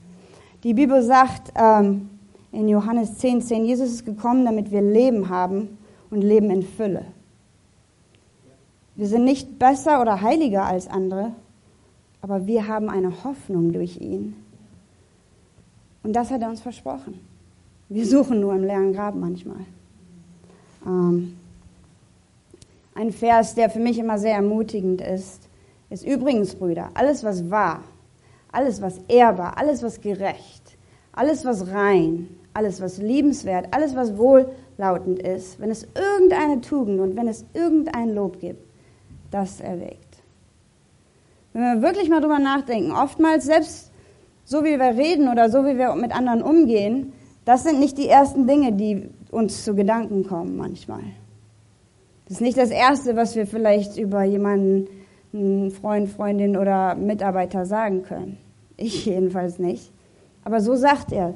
Die 0.66 0.74
Bibel 0.74 1.02
sagt 1.02 1.54
ähm, 1.56 2.10
in 2.52 2.68
Johannes 2.68 3.20
10, 3.20 3.42
10, 3.42 3.64
Jesus 3.64 3.90
ist 3.90 4.06
gekommen, 4.06 4.44
damit 4.44 4.70
wir 4.70 4.82
Leben 4.82 5.30
haben 5.30 5.78
und 6.10 6.22
Leben 6.22 6.52
in 6.52 6.62
Fülle. 6.62 7.06
Wir 8.98 9.08
sind 9.08 9.24
nicht 9.24 9.58
besser 9.58 10.02
oder 10.02 10.20
heiliger 10.20 10.66
als 10.66 10.90
andere, 10.90 11.32
aber 12.22 12.48
wir 12.48 12.68
haben 12.68 12.90
eine 12.90 13.24
Hoffnung 13.24 13.72
durch 13.72 13.96
ihn. 14.02 14.36
Und 16.04 16.18
das 16.18 16.32
hat 16.32 16.42
er 16.42 16.50
uns 16.50 16.60
versprochen. 16.60 17.18
Wir 17.88 18.06
suchen 18.06 18.42
nur 18.42 18.54
im 18.54 18.66
leeren 18.66 18.92
Grab 18.92 19.16
manchmal. 19.16 19.66
Ähm, 20.86 21.38
ein 22.94 23.14
Vers, 23.14 23.56
der 23.56 23.70
für 23.70 23.80
mich 23.80 23.98
immer 23.98 24.18
sehr 24.18 24.36
ermutigend 24.36 25.00
ist, 25.00 25.49
ist 25.90 26.06
übrigens, 26.06 26.56
Brüder, 26.56 26.90
alles 26.94 27.24
was 27.24 27.50
wahr, 27.50 27.84
alles 28.52 28.82
was 28.82 29.00
ehrbar, 29.08 29.58
alles 29.58 29.84
was 29.84 30.02
gerecht, 30.02 30.78
alles 31.14 31.46
was 31.46 31.72
rein, 31.72 32.28
alles 32.54 32.82
was 32.82 32.98
liebenswert, 32.98 33.68
alles 33.72 33.96
was 33.96 34.18
wohllautend 34.18 35.20
ist, 35.20 35.60
wenn 35.60 35.72
es 35.72 35.88
irgendeine 35.96 36.62
Tugend 36.62 37.00
und 37.00 37.16
wenn 37.16 37.28
es 37.28 37.46
irgendein 37.54 38.14
Lob 38.14 38.40
gibt, 38.40 38.64
das 39.32 39.60
erwägt. 39.60 40.18
Wenn 41.54 41.62
wir 41.62 41.82
wirklich 41.82 42.10
mal 42.10 42.22
drüber 42.22 42.40
nachdenken, 42.40 42.92
oftmals 42.92 43.46
selbst 43.46 43.92
so 44.46 44.64
wie 44.64 44.80
wir 44.80 44.98
reden 44.98 45.30
oder 45.30 45.50
so 45.50 45.66
wie 45.66 45.78
wir 45.78 45.94
mit 45.96 46.16
anderen 46.16 46.42
umgehen, 46.42 47.14
das 47.46 47.64
sind 47.64 47.80
nicht 47.80 47.98
die 47.98 48.08
ersten 48.08 48.48
Dinge, 48.48 48.74
die 48.74 49.10
uns 49.32 49.64
zu 49.64 49.76
Gedanken 49.76 50.26
kommen 50.28 50.58
manchmal. 50.58 51.04
Das 52.26 52.38
ist 52.38 52.42
nicht 52.42 52.58
das 52.58 52.70
Erste, 52.70 53.16
was 53.16 53.36
wir 53.36 53.48
vielleicht 53.48 53.98
über 53.98 54.24
jemanden, 54.24 54.88
einen 55.34 55.72
Freund, 55.72 56.10
Freundin 56.10 56.58
oder 56.58 56.96
Mitarbeiter 56.96 57.66
sagen 57.66 58.04
können. 58.04 58.38
Ich 58.78 59.06
jedenfalls 59.08 59.60
nicht. 59.60 59.92
Aber 60.44 60.62
so 60.62 60.76
sagt 60.76 61.12
er, 61.12 61.36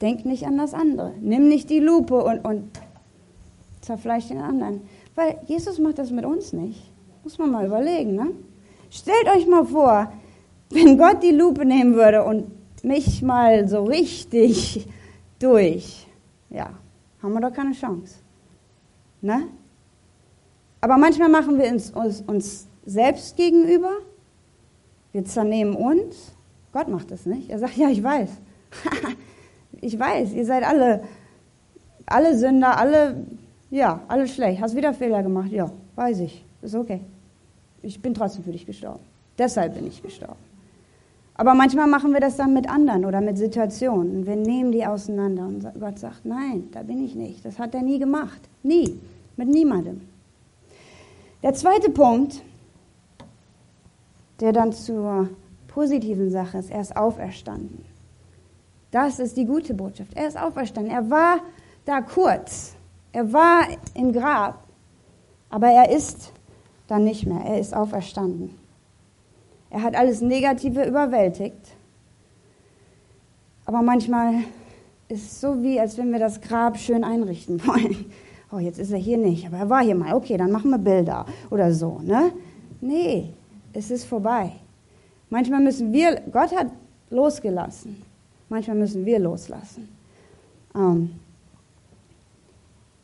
denk 0.00 0.24
nicht 0.24 0.46
an 0.46 0.58
das 0.58 0.74
andere. 0.74 1.12
Nimm 1.20 1.48
nicht 1.48 1.70
die 1.70 1.80
Lupe 1.80 2.22
und, 2.22 2.44
und 2.44 2.70
zerfleisch 3.80 4.28
den 4.28 4.40
anderen. 4.40 4.80
Weil 5.14 5.38
Jesus 5.46 5.78
macht 5.78 5.98
das 5.98 6.10
mit 6.10 6.24
uns 6.24 6.52
nicht. 6.52 6.90
Muss 7.22 7.38
man 7.38 7.50
mal 7.50 7.66
überlegen, 7.66 8.16
ne? 8.16 8.30
Stellt 8.90 9.28
euch 9.34 9.46
mal 9.46 9.64
vor, 9.64 10.12
wenn 10.70 10.98
Gott 10.98 11.22
die 11.22 11.30
Lupe 11.30 11.64
nehmen 11.64 11.94
würde 11.94 12.24
und 12.24 12.46
mich 12.84 13.22
mal 13.22 13.68
so 13.68 13.84
richtig 13.84 14.86
durch, 15.38 16.06
ja, 16.50 16.70
haben 17.22 17.32
wir 17.32 17.40
doch 17.40 17.52
keine 17.52 17.72
Chance. 17.72 18.16
Ne? 19.20 19.48
Aber 20.80 20.98
manchmal 20.98 21.30
machen 21.30 21.58
wir 21.58 21.70
uns, 21.70 21.90
uns, 21.90 22.20
uns 22.26 22.66
selbst 22.84 23.36
gegenüber, 23.36 23.90
wir 25.12 25.24
zernehmen 25.24 25.74
uns. 25.74 26.32
Gott 26.72 26.88
macht 26.88 27.10
das 27.10 27.26
nicht. 27.26 27.50
Er 27.50 27.58
sagt, 27.58 27.76
ja, 27.76 27.88
ich 27.88 28.02
weiß. 28.02 28.30
ich 29.80 29.98
weiß, 29.98 30.32
ihr 30.32 30.44
seid 30.44 30.64
alle, 30.64 31.02
alle 32.06 32.36
Sünder, 32.36 32.76
alle, 32.76 33.24
ja, 33.70 34.00
alle 34.08 34.26
schlecht. 34.26 34.60
Hast 34.60 34.74
wieder 34.74 34.92
Fehler 34.92 35.22
gemacht? 35.22 35.50
Ja, 35.50 35.70
weiß 35.94 36.20
ich. 36.20 36.44
Ist 36.62 36.74
okay. 36.74 37.00
Ich 37.82 38.00
bin 38.00 38.14
trotzdem 38.14 38.44
für 38.44 38.52
dich 38.52 38.66
gestorben. 38.66 39.00
Deshalb 39.38 39.74
bin 39.74 39.86
ich 39.86 40.02
gestorben. 40.02 40.42
Aber 41.36 41.54
manchmal 41.54 41.88
machen 41.88 42.12
wir 42.12 42.20
das 42.20 42.36
dann 42.36 42.54
mit 42.54 42.68
anderen 42.68 43.04
oder 43.04 43.20
mit 43.20 43.36
Situationen. 43.36 44.24
Wir 44.24 44.36
nehmen 44.36 44.70
die 44.70 44.86
auseinander 44.86 45.46
und 45.46 45.66
Gott 45.80 45.98
sagt, 45.98 46.24
nein, 46.24 46.68
da 46.72 46.82
bin 46.82 47.04
ich 47.04 47.14
nicht. 47.14 47.44
Das 47.44 47.58
hat 47.58 47.74
er 47.74 47.82
nie 47.82 47.98
gemacht. 47.98 48.40
Nie. 48.62 48.98
Mit 49.36 49.48
niemandem. 49.48 50.00
Der 51.42 51.52
zweite 51.54 51.90
Punkt, 51.90 52.40
der 54.44 54.52
dann 54.52 54.74
zur 54.74 55.30
positiven 55.68 56.30
Sache 56.30 56.58
ist, 56.58 56.70
er 56.70 56.82
ist 56.82 56.94
auferstanden. 56.94 57.82
Das 58.90 59.18
ist 59.18 59.38
die 59.38 59.46
gute 59.46 59.72
Botschaft. 59.72 60.10
Er 60.14 60.28
ist 60.28 60.38
auferstanden. 60.38 60.92
Er 60.92 61.08
war 61.08 61.38
da 61.86 62.02
kurz. 62.02 62.74
Er 63.12 63.32
war 63.32 63.66
im 63.94 64.12
Grab. 64.12 64.62
Aber 65.48 65.68
er 65.68 65.90
ist 65.90 66.30
dann 66.88 67.04
nicht 67.04 67.24
mehr. 67.24 67.40
Er 67.40 67.58
ist 67.58 67.74
auferstanden. 67.74 68.50
Er 69.70 69.82
hat 69.82 69.96
alles 69.96 70.20
Negative 70.20 70.84
überwältigt. 70.84 71.74
Aber 73.64 73.80
manchmal 73.80 74.34
ist 75.08 75.24
es 75.24 75.40
so 75.40 75.62
wie, 75.62 75.80
als 75.80 75.96
wenn 75.96 76.12
wir 76.12 76.18
das 76.18 76.42
Grab 76.42 76.76
schön 76.76 77.02
einrichten 77.02 77.66
wollen. 77.66 78.12
Oh, 78.52 78.58
jetzt 78.58 78.78
ist 78.78 78.92
er 78.92 78.98
hier 78.98 79.16
nicht, 79.16 79.46
aber 79.46 79.56
er 79.56 79.70
war 79.70 79.82
hier 79.82 79.94
mal. 79.94 80.12
Okay, 80.12 80.36
dann 80.36 80.52
machen 80.52 80.70
wir 80.70 80.76
Bilder 80.76 81.24
oder 81.50 81.72
so, 81.72 81.98
ne? 82.02 82.30
Nee, 82.82 83.32
es 83.74 83.90
ist 83.90 84.04
vorbei. 84.04 84.52
Manchmal 85.30 85.60
müssen 85.60 85.92
wir, 85.92 86.20
Gott 86.32 86.56
hat 86.56 86.68
losgelassen. 87.10 88.02
Manchmal 88.48 88.76
müssen 88.76 89.04
wir 89.04 89.18
loslassen. 89.18 89.88
Ähm, 90.74 91.18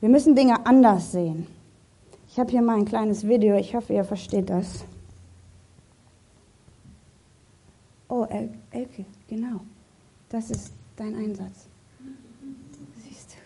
wir 0.01 0.09
müssen 0.09 0.35
Dinge 0.35 0.65
anders 0.65 1.13
sehen. 1.13 1.47
Ich 2.29 2.39
habe 2.39 2.51
hier 2.51 2.63
mal 2.63 2.77
ein 2.77 2.85
kleines 2.85 3.27
Video, 3.27 3.57
ich 3.57 3.75
hoffe, 3.75 3.93
ihr 3.93 4.05
versteht 4.05 4.49
das. 4.49 4.85
Oh, 8.09 8.27
Elke, 8.71 9.05
genau. 9.29 9.61
Das 10.29 10.51
ist 10.51 10.73
dein 10.97 11.17
Einsatz. 11.17 11.67
Siehst 13.05 13.33
du. 13.33 13.37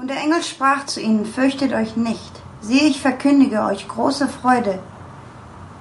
Und 0.00 0.08
der 0.08 0.20
Engel 0.20 0.42
sprach 0.42 0.84
zu 0.86 1.00
ihnen, 1.00 1.24
fürchtet 1.24 1.72
euch 1.72 1.96
nicht. 1.96 2.42
Siehe, 2.60 2.88
ich 2.88 3.00
verkündige 3.00 3.62
euch 3.62 3.88
große 3.88 4.28
Freude, 4.28 4.78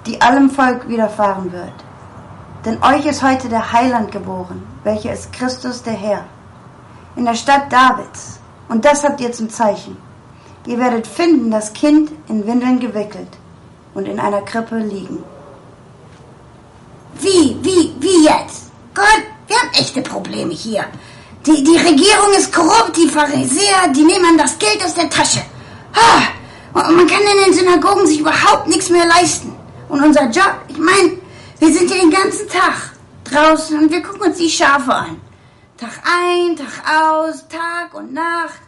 die 0.05 0.21
allem 0.21 0.49
Volk 0.49 0.87
widerfahren 0.87 1.51
wird. 1.51 1.73
Denn 2.65 2.81
euch 2.81 3.05
ist 3.05 3.23
heute 3.23 3.49
der 3.49 3.73
Heiland 3.73 4.11
geboren, 4.11 4.63
welcher 4.83 5.13
ist 5.13 5.33
Christus 5.33 5.83
der 5.83 5.93
Herr, 5.93 6.23
in 7.15 7.25
der 7.25 7.35
Stadt 7.35 7.71
Davids. 7.71 8.39
Und 8.69 8.85
das 8.85 9.03
habt 9.03 9.19
ihr 9.21 9.31
zum 9.31 9.49
Zeichen. 9.49 9.97
Ihr 10.65 10.79
werdet 10.79 11.05
finden 11.05 11.51
das 11.51 11.73
Kind 11.73 12.11
in 12.29 12.47
Windeln 12.47 12.79
gewickelt 12.79 13.27
und 13.93 14.07
in 14.07 14.19
einer 14.19 14.41
Krippe 14.41 14.77
liegen. 14.77 15.23
Wie, 17.19 17.57
wie, 17.61 17.93
wie 17.99 18.23
jetzt? 18.23 18.71
Gott, 18.93 19.23
wir 19.47 19.57
haben 19.57 19.69
echte 19.73 20.01
Probleme 20.01 20.53
hier. 20.53 20.85
Die, 21.45 21.63
die 21.63 21.77
Regierung 21.77 22.31
ist 22.37 22.53
korrupt, 22.53 22.95
die 22.95 23.09
Pharisäer, 23.09 23.89
die 23.93 24.03
nehmen 24.03 24.37
das 24.37 24.57
Geld 24.57 24.83
aus 24.83 24.93
der 24.93 25.09
Tasche. 25.09 25.41
Und 26.73 26.95
man 26.95 27.07
kann 27.07 27.21
in 27.21 27.45
den 27.45 27.53
Synagogen 27.53 28.07
sich 28.07 28.19
überhaupt 28.19 28.67
nichts 28.67 28.89
mehr 28.89 29.05
leisten. 29.05 29.52
Und 29.89 30.03
unser 30.03 30.29
Job, 30.29 30.61
ich 30.67 30.77
meine, 30.77 31.17
wir 31.59 31.73
sind 31.73 31.91
hier 31.91 32.01
den 32.01 32.11
ganzen 32.11 32.47
Tag 32.47 32.93
draußen 33.23 33.77
und 33.79 33.91
wir 33.91 34.01
gucken 34.01 34.21
uns 34.29 34.37
die 34.37 34.49
Schafe 34.49 34.93
an. 34.93 35.21
Tag 35.77 36.01
ein, 36.05 36.55
Tag 36.55 36.83
aus, 37.01 37.47
Tag 37.47 37.93
und 37.93 38.13
Nacht. 38.13 38.61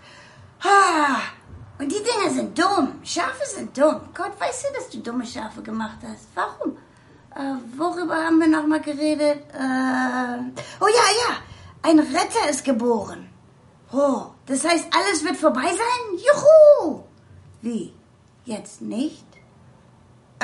Und 1.77 1.91
die 1.91 2.01
Dinger 2.01 2.33
sind 2.33 2.57
dumm. 2.57 2.99
Schafe 3.03 3.45
sind 3.45 3.77
dumm. 3.77 4.01
Gott, 4.13 4.39
weißt 4.39 4.65
du, 4.65 4.73
dass 4.75 4.89
du 4.89 4.99
dumme 4.99 5.25
Schafe 5.25 5.61
gemacht 5.61 5.97
hast? 6.03 6.27
Warum? 6.33 6.77
Äh, 7.35 7.57
worüber 7.77 8.15
haben 8.15 8.39
wir 8.39 8.47
nochmal 8.47 8.81
geredet? 8.81 9.43
Äh, 9.53 10.61
oh 10.79 10.87
ja, 10.87 11.07
ja, 11.21 11.37
ein 11.81 11.99
Retter 11.99 12.49
ist 12.49 12.63
geboren. 12.63 13.29
Oh, 13.91 14.27
das 14.45 14.65
heißt, 14.65 14.87
alles 14.95 15.23
wird 15.23 15.37
vorbei 15.37 15.67
sein? 15.67 16.17
Juhu! 16.17 17.03
Wie? 17.61 17.93
Jetzt 18.45 18.81
nicht? 18.81 19.25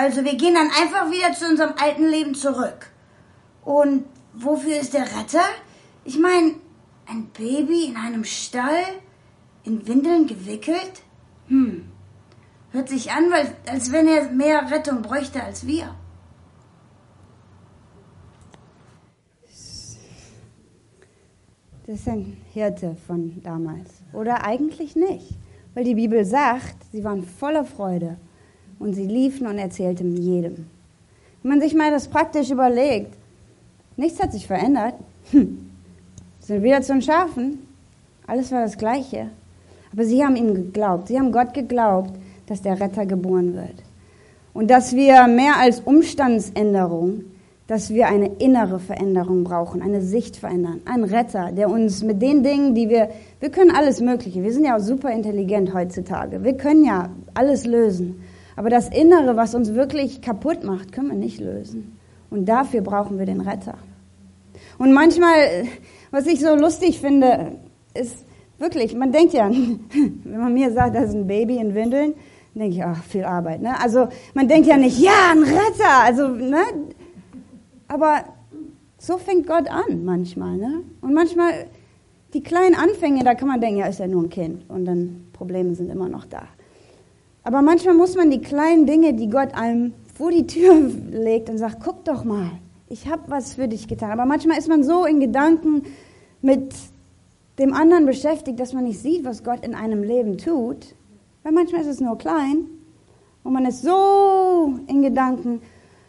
Also 0.02 0.26
wir 0.26 0.36
gehen 0.36 0.56
dann 0.56 0.72
einfach 0.72 1.12
wieder 1.12 1.32
zu 1.32 1.46
unserem 1.48 1.76
alten 1.78 2.08
Leben 2.08 2.34
zurück. 2.34 2.90
Und 3.64 4.06
wofür 4.34 4.80
ist 4.80 4.96
der 4.96 5.04
Retter? 5.04 5.44
Ich 6.06 6.18
meine, 6.18 6.56
ein 7.06 7.28
Baby 7.38 7.86
in 7.86 7.98
einem 7.98 8.24
Stall, 8.24 8.82
in 9.64 9.88
Windeln 9.88 10.26
gewickelt? 10.26 11.04
Hm. 11.50 11.92
Hört 12.72 12.90
sich 12.90 13.12
an, 13.12 13.32
als 13.68 13.92
wenn 13.92 14.08
er 14.08 14.32
mehr 14.32 14.72
Rettung 14.72 15.04
bräuchte 15.04 15.44
als 15.44 15.68
wir. 15.68 15.94
Das 21.86 22.00
ist 22.00 22.08
ein 22.08 22.38
Hirte 22.54 22.98
von 23.06 23.40
damals. 23.44 24.02
Oder 24.14 24.46
eigentlich 24.46 24.96
nicht. 24.96 25.38
Weil 25.76 25.84
die 25.84 25.94
Bibel 25.94 26.26
sagt, 26.26 26.78
sie 26.92 27.04
waren 27.04 27.24
voller 27.24 27.66
Freude 27.66 28.18
und 28.82 28.94
sie 28.94 29.06
liefen 29.06 29.48
und 29.48 29.58
erzählten 29.58 30.18
jedem. 30.18 30.68
Wenn 31.42 31.52
man 31.52 31.62
sich 31.62 31.74
mal 31.74 31.92
das 31.92 32.08
praktisch 32.08 32.52
überlegt, 32.52 33.14
nichts 33.98 34.22
hat 34.22 34.32
sich 34.32 34.48
verändert. 34.48 34.96
Hm. 35.32 35.70
Sind 36.40 36.64
wieder 36.64 36.82
zu 36.82 36.94
den 36.94 37.02
Schafen. 37.02 37.60
Alles 38.28 38.52
war 38.52 38.62
das 38.62 38.78
Gleiche. 38.78 39.30
Aber 39.94 40.06
sie 40.06 40.24
haben 40.24 40.36
ihm 40.36 40.54
geglaubt. 40.54 41.08
Sie 41.08 41.18
haben 41.18 41.32
Gott 41.32 41.54
geglaubt, 41.54 42.12
dass 42.48 42.62
der 42.62 42.80
Retter 42.80 43.06
geboren 43.06 43.56
wird. 43.56 43.84
Und 44.54 44.70
dass 44.70 44.96
wir 44.96 45.28
mehr 45.28 45.58
als 45.58 45.80
Umstandsänderung 45.82 47.24
dass 47.72 47.90
wir 47.94 48.10
eine 48.10 48.28
innere 48.40 48.80
Veränderung 48.80 49.46
brauchen, 49.46 49.82
eine 49.82 50.02
Sicht 50.02 50.36
verändern, 50.36 50.82
einen 50.84 51.06
Retter, 51.06 51.54
der 51.54 51.70
uns 51.70 52.04
mit 52.04 52.22
den 52.22 52.44
Dingen, 52.44 52.76
die 52.76 52.90
wir, 52.90 53.12
wir 53.40 53.50
können 53.50 53.72
alles 53.72 54.02
Mögliche, 54.02 54.44
wir 54.44 54.52
sind 54.52 54.66
ja 54.66 54.76
auch 54.76 54.82
super 54.82 55.10
intelligent 55.10 55.74
heutzutage, 55.74 56.44
wir 56.44 56.58
können 56.58 56.84
ja 56.84 57.08
alles 57.34 57.66
lösen, 57.66 58.22
aber 58.62 58.70
das 58.70 58.90
Innere, 58.90 59.36
was 59.36 59.56
uns 59.56 59.74
wirklich 59.74 60.22
kaputt 60.22 60.64
macht, 60.64 60.92
können 60.92 61.10
wir 61.10 61.18
nicht 61.18 61.40
lösen. 61.40 61.98
Und 62.30 62.46
dafür 62.46 62.82
brauchen 62.82 63.18
wir 63.18 63.26
den 63.26 63.42
Retter. 63.42 63.74
Und 64.78 64.94
manchmal, 64.94 65.66
was 66.12 66.28
ich 66.28 66.42
so 66.42 66.54
lustig 66.54 67.00
finde, 67.00 67.54
ist 67.96 68.24
wirklich, 68.60 68.94
man 68.94 69.12
denkt 69.12 69.34
ja, 69.34 69.50
wenn 70.24 70.40
man 70.40 70.54
mir 70.54 70.72
sagt, 70.74 70.96
das 70.96 71.06
ist 71.06 71.16
ein 71.16 71.26
Baby 71.26 71.58
in 71.58 71.74
Windeln, 71.74 72.14
denke 72.54 72.76
ich, 72.76 72.84
ach, 72.84 73.04
viel 73.04 73.24
Arbeit. 73.24 73.64
Ne? 73.64 73.74
Also 73.82 74.10
man 74.36 74.48
denkt 74.48 74.68
ja 74.68 74.78
nicht, 74.78 75.00
ja, 75.00 75.32
ein 75.32 75.42
Retter. 75.42 76.04
Also 76.04 76.28
ne? 76.28 76.62
Aber 77.88 78.26
so 79.00 79.18
fängt 79.18 79.48
Gott 79.48 79.72
an 79.72 80.06
manchmal. 80.06 80.58
Ne? 80.58 80.84
Und 81.02 81.16
manchmal, 81.16 81.66
die 82.36 82.44
kleinen 82.44 82.76
Anfänge, 82.76 83.24
da 83.24 83.34
kann 83.34 83.48
man 83.48 83.60
denken, 83.60 83.80
ja, 83.80 83.88
ist 83.88 84.00
ja 84.00 84.06
nur 84.06 84.22
ein 84.22 84.30
Kind. 84.30 84.70
Und 84.70 84.86
dann 84.86 85.30
Probleme 85.34 85.74
sind 85.74 85.90
immer 85.90 86.10
noch 86.10 86.26
da. 86.26 86.44
Aber 87.44 87.62
manchmal 87.62 87.96
muss 87.96 88.16
man 88.16 88.30
die 88.30 88.42
kleinen 88.42 88.86
Dinge, 88.86 89.14
die 89.14 89.30
Gott 89.30 89.54
einem 89.54 89.94
vor 90.14 90.32
die 90.32 90.48
Tür 90.48 90.76
legt 91.12 91.50
und 91.50 91.58
sagt, 91.58 91.78
guck 91.84 92.06
doch 92.06 92.24
mal, 92.24 92.52
ich 92.88 93.08
habe 93.08 93.24
was 93.28 93.56
für 93.56 93.68
dich 93.68 93.88
getan. 93.88 94.12
Aber 94.12 94.26
manchmal 94.26 94.58
ist 94.58 94.68
man 94.68 94.84
so 94.84 95.06
in 95.06 95.20
Gedanken 95.20 95.84
mit 96.42 96.74
dem 97.58 97.74
anderen 97.74 98.06
beschäftigt, 98.06 98.60
dass 98.60 98.74
man 98.74 98.84
nicht 98.84 99.00
sieht, 99.00 99.24
was 99.24 99.44
Gott 99.44 99.66
in 99.66 99.76
einem 99.76 100.04
Leben 100.04 100.38
tut. 100.38 100.96
Weil 101.44 101.54
manchmal 101.54 101.82
ist 101.82 101.88
es 101.88 102.00
nur 102.00 102.18
klein 102.18 102.66
und 103.44 103.54
man 103.54 103.66
ist 103.66 103.82
so 103.82 104.74
in 104.88 105.02
Gedanken, 105.02 105.62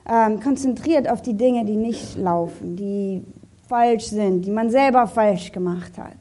ähm, 0.07 0.41
konzentriert 0.41 1.09
auf 1.09 1.23
die 1.23 1.35
Dinge, 1.35 1.65
die 1.65 1.77
nicht 1.77 2.17
laufen, 2.17 2.77
die 2.77 3.23
falsch 3.69 4.07
sind, 4.07 4.45
die 4.45 4.51
man 4.51 4.71
selber 4.71 5.07
falsch 5.07 5.53
gemacht 5.53 5.97
hat. 5.97 6.19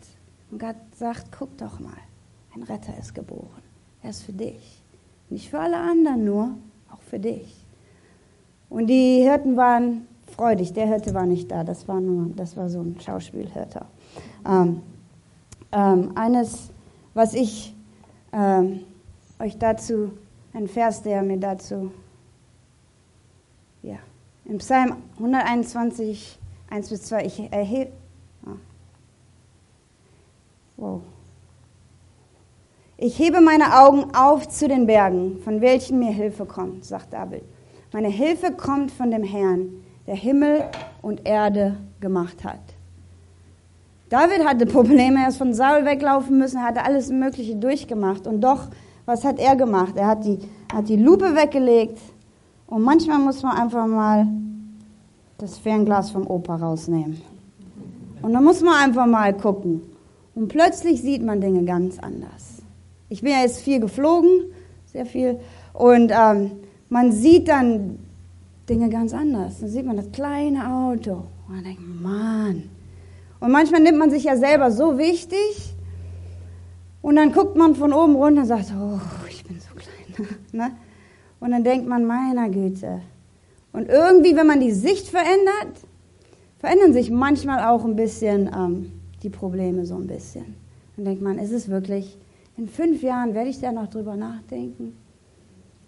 Und 0.52 0.60
Gott 0.60 0.76
sagt, 0.96 1.26
guck 1.38 1.58
doch 1.58 1.80
mal, 1.80 1.92
ein 2.56 2.64
Retter 2.64 2.94
ist 3.00 3.16
geboren. 3.16 3.64
Er 4.04 4.12
ist 4.12 4.24
für 4.24 4.34
dich. 4.34 4.81
Nicht 5.32 5.50
für 5.50 5.60
alle 5.60 5.78
anderen 5.78 6.26
nur, 6.26 6.56
auch 6.92 7.02
für 7.02 7.18
dich. 7.18 7.66
Und 8.70 8.88
die 8.88 9.22
Hirten 9.22 9.56
waren 9.56 10.06
freudig. 10.28 10.74
Der 10.74 10.88
Hirte 10.88 11.14
war 11.14 11.26
nicht 11.26 11.50
da, 11.50 11.64
das 11.64 11.88
war 11.88 12.02
nur, 12.02 12.36
das 12.36 12.58
war 12.58 12.70
so 12.70 12.82
ein 12.82 13.00
Schauspielhirte. 13.00 13.86
Ähm, 14.46 14.82
ähm, 15.72 16.12
eines, 16.16 16.70
was 17.14 17.34
ich 17.34 17.74
ähm, 18.34 18.82
euch 19.40 19.58
dazu, 19.58 20.12
ein 20.54 20.68
Vers, 20.68 21.02
der 21.02 21.24
mir 21.24 21.38
dazu, 21.38 21.92
ja, 23.84 24.00
im 24.44 24.58
Psalm 24.58 24.98
121, 25.16 26.38
1 26.70 26.90
bis 26.90 27.04
2, 27.04 27.26
ich 27.26 27.52
erhebe, 27.54 27.92
oh. 28.46 28.50
wow. 30.76 31.02
Ich 33.04 33.18
hebe 33.18 33.42
meine 33.42 33.80
Augen 33.80 34.14
auf 34.14 34.48
zu 34.48 34.68
den 34.68 34.86
Bergen, 34.86 35.40
von 35.44 35.60
welchen 35.60 35.98
mir 35.98 36.12
Hilfe 36.12 36.46
kommt, 36.46 36.86
sagt 36.86 37.12
David. 37.12 37.42
Meine 37.92 38.10
Hilfe 38.10 38.52
kommt 38.52 38.92
von 38.92 39.10
dem 39.10 39.24
Herrn, 39.24 39.70
der 40.06 40.14
Himmel 40.14 40.66
und 41.02 41.28
Erde 41.28 41.78
gemacht 42.00 42.44
hat. 42.44 42.60
David 44.10 44.46
hatte 44.46 44.68
Probleme, 44.68 45.20
er 45.24 45.30
ist 45.30 45.38
von 45.38 45.56
Saul 45.56 45.84
weglaufen 45.84 46.38
müssen, 46.38 46.58
er 46.58 46.66
hatte 46.66 46.86
alles 46.86 47.10
Mögliche 47.10 47.56
durchgemacht. 47.56 48.28
Und 48.28 48.42
doch, 48.42 48.68
was 49.08 49.26
hat 49.26 49.40
er 49.40 49.56
gemacht? 49.56 49.94
Er 49.96 50.06
hat 50.06 50.24
die, 50.24 50.38
hat 50.72 50.88
die 50.88 50.98
Lupe 50.98 51.36
weggelegt. 51.36 51.98
Und 52.68 52.84
manchmal 52.84 53.18
muss 53.18 53.42
man 53.42 53.58
einfach 53.58 53.88
mal 53.88 54.28
das 55.40 55.58
Fernglas 55.58 56.12
vom 56.12 56.28
Opa 56.28 56.58
rausnehmen. 56.58 57.20
Und 58.22 58.32
dann 58.32 58.44
muss 58.44 58.62
man 58.62 58.76
einfach 58.76 59.08
mal 59.08 59.36
gucken. 59.36 59.82
Und 60.36 60.50
plötzlich 60.50 61.02
sieht 61.02 61.24
man 61.24 61.42
Dinge 61.42 61.64
ganz 61.64 61.98
anders. 61.98 62.61
Ich 63.12 63.22
bin 63.22 63.34
ja 63.34 63.42
jetzt 63.42 63.60
viel 63.60 63.82
geflogen, 63.82 64.54
sehr 64.86 65.06
viel. 65.06 65.38
Und 65.74 66.14
ähm, 66.16 66.52
man 66.88 67.12
sieht 67.12 67.50
dann 67.50 68.00
Dinge 68.70 68.90
ganz 68.90 69.14
anders. 69.14 69.60
Dann 69.60 69.68
sieht 69.68 69.86
man 69.86 69.98
das 69.98 70.10
kleine 70.14 70.74
Auto. 70.74 71.26
Und 71.46 71.56
man 71.56 71.64
denkt, 71.66 71.82
Mann. 71.82 72.70
Und 73.42 73.52
manchmal 73.52 73.82
nimmt 73.82 73.98
man 73.98 74.12
sich 74.12 74.24
ja 74.24 74.38
selber 74.38 74.72
so 74.72 74.98
wichtig. 74.98 75.76
Und 77.02 77.18
dann 77.18 77.34
guckt 77.34 77.58
man 77.58 77.76
von 77.76 77.92
oben 77.92 78.16
runter 78.16 78.44
und 78.44 78.48
sagt, 78.48 78.72
oh, 78.80 79.02
ich 79.30 79.44
bin 79.44 79.60
so 79.60 79.76
klein. 79.76 80.30
ne? 80.54 80.72
Und 81.42 81.52
dann 81.52 81.66
denkt 81.66 81.90
man, 81.90 82.06
meiner 82.06 82.48
Güte. 82.48 83.02
Und 83.74 83.90
irgendwie, 83.90 84.38
wenn 84.38 84.48
man 84.48 84.62
die 84.62 84.72
Sicht 84.72 85.10
verändert, 85.10 85.82
verändern 86.60 86.94
sich 86.94 87.12
manchmal 87.12 87.68
auch 87.68 87.84
ein 87.84 87.98
bisschen 87.98 88.50
ähm, 88.56 88.94
die 89.22 89.30
Probleme 89.30 89.86
so 89.86 89.96
ein 89.96 90.08
bisschen. 90.08 90.56
Dann 90.96 91.04
denkt 91.04 91.22
man, 91.22 91.40
ist 91.40 91.52
es 91.52 91.68
wirklich, 91.68 92.18
in 92.62 92.68
fünf 92.68 93.02
Jahren 93.02 93.34
werde 93.34 93.50
ich 93.50 93.60
da 93.60 93.72
noch 93.72 93.88
drüber 93.88 94.16
nachdenken? 94.16 94.96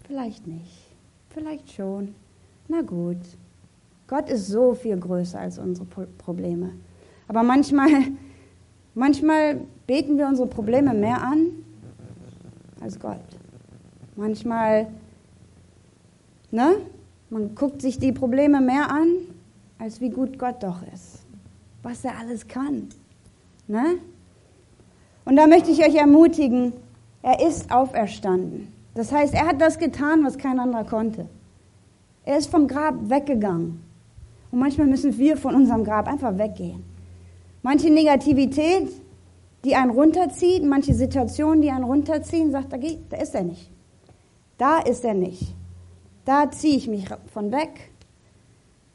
Vielleicht 0.08 0.44
nicht. 0.48 0.96
Vielleicht 1.28 1.70
schon. 1.70 2.16
Na 2.66 2.82
gut, 2.82 3.18
Gott 4.08 4.28
ist 4.28 4.48
so 4.48 4.74
viel 4.74 4.98
größer 4.98 5.38
als 5.38 5.60
unsere 5.60 5.86
Probleme. 6.18 6.72
Aber 7.28 7.44
manchmal, 7.44 7.90
manchmal 8.94 9.60
beten 9.86 10.18
wir 10.18 10.26
unsere 10.26 10.48
Probleme 10.48 10.92
mehr 10.94 11.22
an 11.22 11.46
als 12.80 12.98
Gott. 12.98 13.22
Manchmal, 14.16 14.88
ne? 16.50 16.74
Man 17.30 17.54
guckt 17.54 17.82
sich 17.82 18.00
die 18.00 18.12
Probleme 18.12 18.60
mehr 18.60 18.90
an, 18.90 19.10
als 19.78 20.00
wie 20.00 20.10
gut 20.10 20.40
Gott 20.40 20.60
doch 20.64 20.82
ist. 20.92 21.24
Was 21.84 22.04
er 22.04 22.18
alles 22.18 22.48
kann. 22.48 22.88
Ne? 23.68 23.98
Und 25.24 25.36
da 25.36 25.46
möchte 25.46 25.70
ich 25.70 25.84
euch 25.84 25.94
ermutigen, 25.94 26.72
er 27.22 27.46
ist 27.46 27.70
auferstanden. 27.72 28.68
Das 28.94 29.10
heißt, 29.10 29.34
er 29.34 29.46
hat 29.46 29.60
das 29.60 29.78
getan, 29.78 30.24
was 30.24 30.38
kein 30.38 30.60
anderer 30.60 30.84
konnte. 30.84 31.26
Er 32.24 32.38
ist 32.38 32.50
vom 32.50 32.68
Grab 32.68 32.94
weggegangen. 33.08 33.82
Und 34.50 34.58
manchmal 34.58 34.86
müssen 34.86 35.18
wir 35.18 35.36
von 35.36 35.54
unserem 35.54 35.84
Grab 35.84 36.06
einfach 36.06 36.38
weggehen. 36.38 36.84
Manche 37.62 37.90
Negativität, 37.90 38.88
die 39.64 39.74
einen 39.74 39.90
runterzieht, 39.90 40.62
manche 40.62 40.94
Situationen, 40.94 41.62
die 41.62 41.70
einen 41.70 41.84
runterziehen, 41.84 42.52
sagt, 42.52 42.72
da, 42.72 42.76
geht, 42.76 42.98
da 43.10 43.16
ist 43.16 43.34
er 43.34 43.42
nicht. 43.42 43.70
Da 44.58 44.78
ist 44.80 45.04
er 45.04 45.14
nicht. 45.14 45.54
Da 46.24 46.50
ziehe 46.50 46.76
ich 46.76 46.88
mich 46.88 47.06
von 47.32 47.50
weg. 47.50 47.90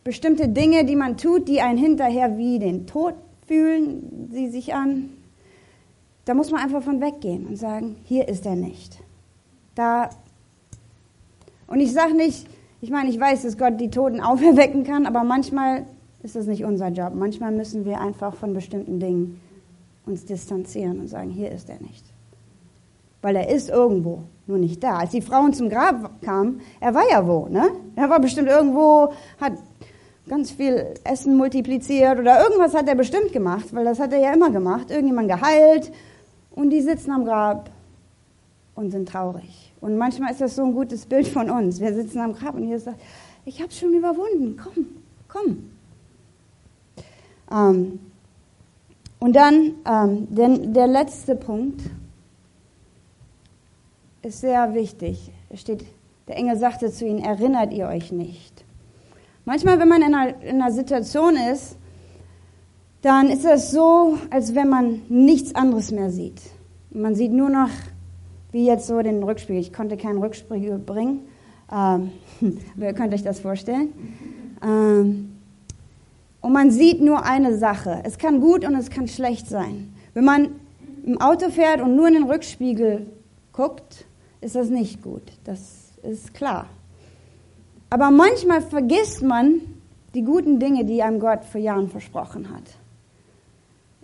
Bestimmte 0.04 0.48
Dinge, 0.48 0.86
die 0.86 0.96
man 0.96 1.18
tut, 1.18 1.48
die 1.48 1.62
einen 1.62 1.78
hinterher 1.78 2.38
wie 2.38 2.60
den 2.60 2.88
Tod 2.88 3.16
fühlen, 3.48 4.30
sie 4.32 4.50
sich 4.50 4.74
an. 4.74 5.10
Da 6.30 6.36
muss 6.36 6.52
man 6.52 6.62
einfach 6.62 6.84
von 6.84 7.02
weggehen 7.02 7.48
und 7.48 7.56
sagen, 7.56 7.96
hier 8.04 8.28
ist 8.28 8.46
er 8.46 8.56
nicht. 8.56 9.00
Da. 9.74 10.12
Und 11.66 11.80
ich 11.80 11.92
sage 11.92 12.14
nicht, 12.14 12.46
ich 12.82 12.92
meine, 12.92 13.10
ich 13.10 13.20
weiß, 13.20 13.42
dass 13.42 13.58
Gott 13.58 13.82
die 13.82 13.90
Toten 13.90 14.22
auferwecken 14.22 14.84
kann, 14.84 15.08
aber 15.08 15.24
manchmal 15.24 15.88
ist 16.22 16.36
das 16.36 16.46
nicht 16.46 16.64
unser 16.64 16.90
Job. 16.90 17.14
Manchmal 17.16 17.52
müssen 17.52 17.84
wir 17.84 18.00
einfach 18.00 18.36
von 18.36 18.54
bestimmten 18.54 19.00
Dingen 19.00 19.42
uns 20.06 20.24
distanzieren 20.24 21.00
und 21.00 21.08
sagen, 21.08 21.32
hier 21.32 21.52
ist 21.52 21.68
er 21.68 21.82
nicht. 21.82 22.06
Weil 23.24 23.36
er 23.36 23.50
ist 23.50 23.72
irgendwo, 23.72 24.22
nur 24.46 24.60
nicht 24.60 24.84
da. 24.84 25.00
Als 25.00 25.10
die 25.10 25.22
Frauen 25.22 25.54
zum 25.54 25.68
Grab 25.68 26.22
kamen, 26.22 26.62
er 26.80 26.94
war 26.94 27.10
ja 27.10 27.26
wo, 27.26 27.48
ne? 27.48 27.72
Er 27.96 28.08
war 28.08 28.20
bestimmt 28.20 28.50
irgendwo, 28.50 29.14
hat 29.42 29.54
ganz 30.28 30.52
viel 30.52 30.94
Essen 31.04 31.38
multipliziert 31.38 32.20
oder 32.20 32.44
irgendwas 32.44 32.76
hat 32.76 32.88
er 32.88 32.94
bestimmt 32.94 33.34
gemacht, 33.34 33.74
weil 33.74 33.84
das 33.84 34.00
hat 34.00 34.14
er 34.14 34.20
ja 34.20 34.32
immer 34.32 34.52
gemacht. 34.52 34.92
Irgendjemand 34.92 35.28
geheilt 35.28 35.92
und 36.60 36.72
die 36.72 36.82
sitzen 36.82 37.12
am 37.12 37.24
Grab 37.24 37.70
und 38.76 38.92
sind 38.92 39.08
traurig. 39.08 39.72
Und 39.80 39.98
manchmal 39.98 40.32
ist 40.32 40.42
das 40.42 40.58
so 40.58 40.66
ein 40.66 40.74
gutes 40.74 41.06
Bild 41.06 41.26
von 41.26 41.50
uns. 41.50 41.80
Wir 41.80 41.94
sitzen 41.94 42.20
am 42.20 42.34
Grab 42.34 42.56
und 42.56 42.68
Jesus 42.68 42.84
sagt, 42.84 43.00
ich 43.46 43.62
habe 43.62 43.72
schon 43.72 43.94
überwunden, 43.94 44.60
komm, 44.62 44.86
komm. 45.30 45.70
Ähm, 47.50 48.00
und 49.20 49.36
dann 49.38 49.76
ähm, 49.86 50.28
der, 50.36 50.50
der 50.50 50.88
letzte 50.88 51.36
Punkt 51.36 51.80
ist 54.22 54.42
sehr 54.42 54.74
wichtig. 54.74 55.32
Es 55.50 55.62
steht, 55.62 55.86
der 56.28 56.36
Engel 56.36 56.58
sagte 56.58 56.92
zu 56.92 57.06
ihnen, 57.06 57.20
erinnert 57.20 57.72
ihr 57.72 57.88
euch 57.88 58.12
nicht. 58.12 58.66
Manchmal, 59.46 59.80
wenn 59.80 59.88
man 59.88 60.02
in 60.02 60.14
einer, 60.14 60.42
in 60.42 60.62
einer 60.62 60.74
Situation 60.74 61.38
ist, 61.38 61.78
dann 63.02 63.30
ist 63.30 63.46
es 63.46 63.72
so, 63.72 64.18
als 64.30 64.56
wenn 64.56 64.70
man 64.70 65.02
nichts 65.08 65.56
anderes 65.56 65.92
mehr 65.92 66.10
sieht. 66.10 66.42
Man 66.92 67.16
sieht 67.16 67.32
nur 67.32 67.50
noch 67.50 67.70
wie 68.52 68.66
jetzt 68.66 68.88
so 68.88 69.02
den 69.02 69.24
Rückspiegel. 69.24 69.62
Ich 69.62 69.72
konnte 69.72 69.96
keinen 69.96 70.18
Rückspiegel 70.18 70.80
bringen. 70.80 71.22
Ähm, 71.72 72.12
ihr 72.78 72.94
könnt 72.94 73.14
euch 73.14 73.24
das 73.24 73.40
vorstellen. 73.40 73.94
Ähm, 74.62 75.38
und 76.42 76.54
man 76.54 76.72
sieht 76.72 77.02
nur 77.02 77.24
eine 77.24 77.58
Sache. 77.58 78.02
Es 78.04 78.18
kann 78.18 78.42
gut 78.42 78.66
und 78.66 78.76
es 78.76 78.90
kann 78.90 79.08
schlecht 79.08 79.48
sein. 79.48 79.94
Wenn 80.14 80.26
man 80.26 80.50
im 81.06 81.22
Auto 81.22 81.50
fährt 81.50 81.82
und 81.82 81.96
nur 81.96 82.08
in 82.08 82.16
den 82.16 82.24
Rückspiegel 82.24 83.06
guckt, 83.54 84.06
ist 84.42 84.56
das 84.56 84.70
nicht 84.70 85.02
gut. 85.04 85.24
Das 85.46 85.92
ist 86.04 86.34
klar. 86.34 86.66
Aber 87.90 88.12
manchmal 88.12 88.62
vergisst 88.62 89.22
man 89.22 89.62
die 90.16 90.24
guten 90.24 90.60
Dinge, 90.60 90.86
die 90.86 91.04
einem 91.04 91.20
Gott 91.20 91.46
vor 91.46 91.62
Jahren 91.62 91.90
versprochen 91.90 92.50
hat 92.54 92.79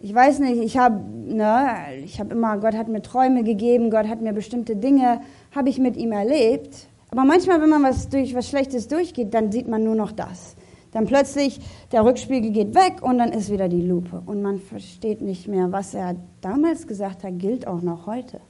ich 0.06 0.14
weiß 0.14 0.38
nicht, 0.38 0.62
ich 0.62 0.78
habe 0.78 1.04
ne, 1.10 1.68
ich 2.04 2.20
immer, 2.20 2.60
Gott 2.60 2.76
hat 2.76 2.88
mir 2.88 3.02
Träume 3.02 3.44
gegeben, 3.44 3.90
Gott 3.90 4.08
hat 4.08 4.22
mir 4.22 4.34
bestimmte 4.34 4.76
Dinge, 4.76 5.22
habe 5.50 5.70
ich 5.70 5.80
mit 5.80 5.98
ihm 5.98 6.12
erlebt. 6.12 6.86
Aber 7.10 7.24
manchmal, 7.24 7.60
wenn 7.60 7.70
man 7.70 7.82
was 7.82 8.08
durch 8.08 8.36
was 8.36 8.48
Schlechtes 8.48 8.88
durchgeht, 8.88 9.34
dann 9.34 9.52
sieht 9.52 9.68
man 9.68 9.84
nur 9.84 9.96
noch 9.96 10.12
das. 10.12 10.56
Dann 10.92 11.08
plötzlich 11.08 11.60
der 11.92 12.06
Rückspiegel 12.06 12.52
geht 12.52 12.76
weg 12.76 13.02
und 13.02 13.18
dann 13.18 13.32
ist 13.32 13.52
wieder 13.52 13.68
die 13.68 13.82
Lupe. 13.82 14.22
Und 14.28 14.44
man 14.44 14.60
versteht 14.60 15.22
nicht 15.22 15.48
mehr, 15.48 15.72
was 15.72 15.96
er 15.96 16.16
damals 16.40 16.86
gesagt 16.86 17.24
hat, 17.24 17.40
gilt 17.40 17.66
auch 17.66 17.82
noch 17.82 18.06
heute. 18.06 18.42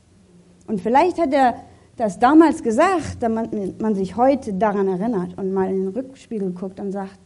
Und 0.67 0.81
vielleicht 0.81 1.21
hat 1.21 1.31
er 1.31 1.55
das 1.95 2.19
damals 2.19 2.63
gesagt, 2.63 3.15
damit 3.21 3.81
man 3.81 3.95
sich 3.95 4.17
heute 4.17 4.51
daran 4.55 4.89
erinnert 4.89 5.37
und 5.37 5.53
mal 5.53 5.69
in 5.69 5.85
den 5.85 5.87
Rückspiegel 5.87 6.51
guckt 6.51 6.81
und 6.81 6.91
sagt, 6.91 7.19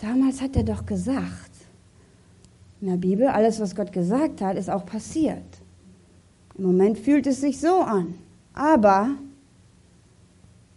damals 0.00 0.42
hat 0.42 0.56
er 0.56 0.64
doch 0.64 0.84
gesagt 0.84 1.53
in 2.84 2.90
der 2.90 2.98
Bibel, 2.98 3.28
alles, 3.28 3.60
was 3.60 3.74
Gott 3.74 3.94
gesagt 3.94 4.42
hat, 4.42 4.58
ist 4.58 4.68
auch 4.68 4.84
passiert. 4.84 5.42
Im 6.58 6.64
Moment 6.66 6.98
fühlt 6.98 7.26
es 7.26 7.40
sich 7.40 7.58
so 7.58 7.76
an. 7.76 8.12
Aber 8.52 9.12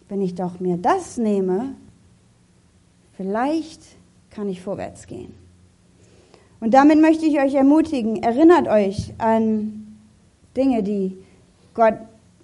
wenn 0.08 0.22
ich 0.22 0.34
doch 0.34 0.58
mir 0.58 0.78
das 0.78 1.18
nehme, 1.18 1.74
vielleicht 3.12 3.82
kann 4.30 4.48
ich 4.48 4.62
vorwärts 4.62 5.06
gehen. 5.06 5.34
Und 6.60 6.72
damit 6.72 6.98
möchte 6.98 7.26
ich 7.26 7.38
euch 7.40 7.52
ermutigen, 7.52 8.22
erinnert 8.22 8.68
euch 8.68 9.12
an 9.18 9.98
Dinge, 10.56 10.82
die 10.82 11.14
Gott 11.74 11.98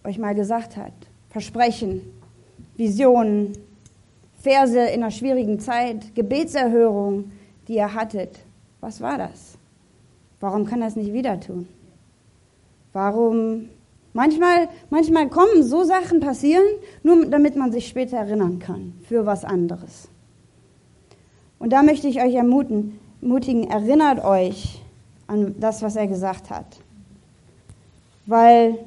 euch 0.05 0.19
mal 0.19 0.35
gesagt 0.35 0.77
hat. 0.77 0.93
Versprechen, 1.31 2.03
Visionen, 2.77 3.55
Verse 4.43 4.79
in 4.79 5.03
einer 5.03 5.11
schwierigen 5.11 5.59
Zeit, 5.59 6.15
Gebetserhörung, 6.15 7.33
die 7.67 7.77
ihr 7.77 7.95
hattet. 7.95 8.44
Was 8.85 9.01
war 9.01 9.17
das? 9.17 9.57
Warum 10.41 10.67
kann 10.67 10.83
er 10.83 10.89
es 10.89 10.97
nicht 10.97 11.15
wieder 11.15 11.41
tun? 11.41 11.67
Warum 12.93 13.71
Manchmal, 14.13 14.69
manchmal 14.91 15.29
kommen 15.29 15.65
so 15.65 15.83
Sachen 15.83 16.21
passieren, 16.21 16.63
nur 17.03 17.27
damit 17.27 17.57
man 17.57 17.73
sich 17.73 17.89
später 17.89 18.19
erinnern 18.19 18.61
kann 18.61 18.93
für 19.09 19.27
was 19.27 19.45
anderes. 19.45 20.09
Und 21.59 21.73
da 21.73 21.83
möchte 21.83 22.07
ich 22.07 22.23
euch 22.23 22.35
ermutigen, 22.35 23.01
ermutigen 23.21 23.65
erinnert 23.69 24.25
euch 24.25 24.81
an 25.27 25.57
das, 25.59 25.83
was 25.83 25.97
er 25.97 26.07
gesagt 26.07 26.51
hat. 26.51 26.79
Weil 28.27 28.79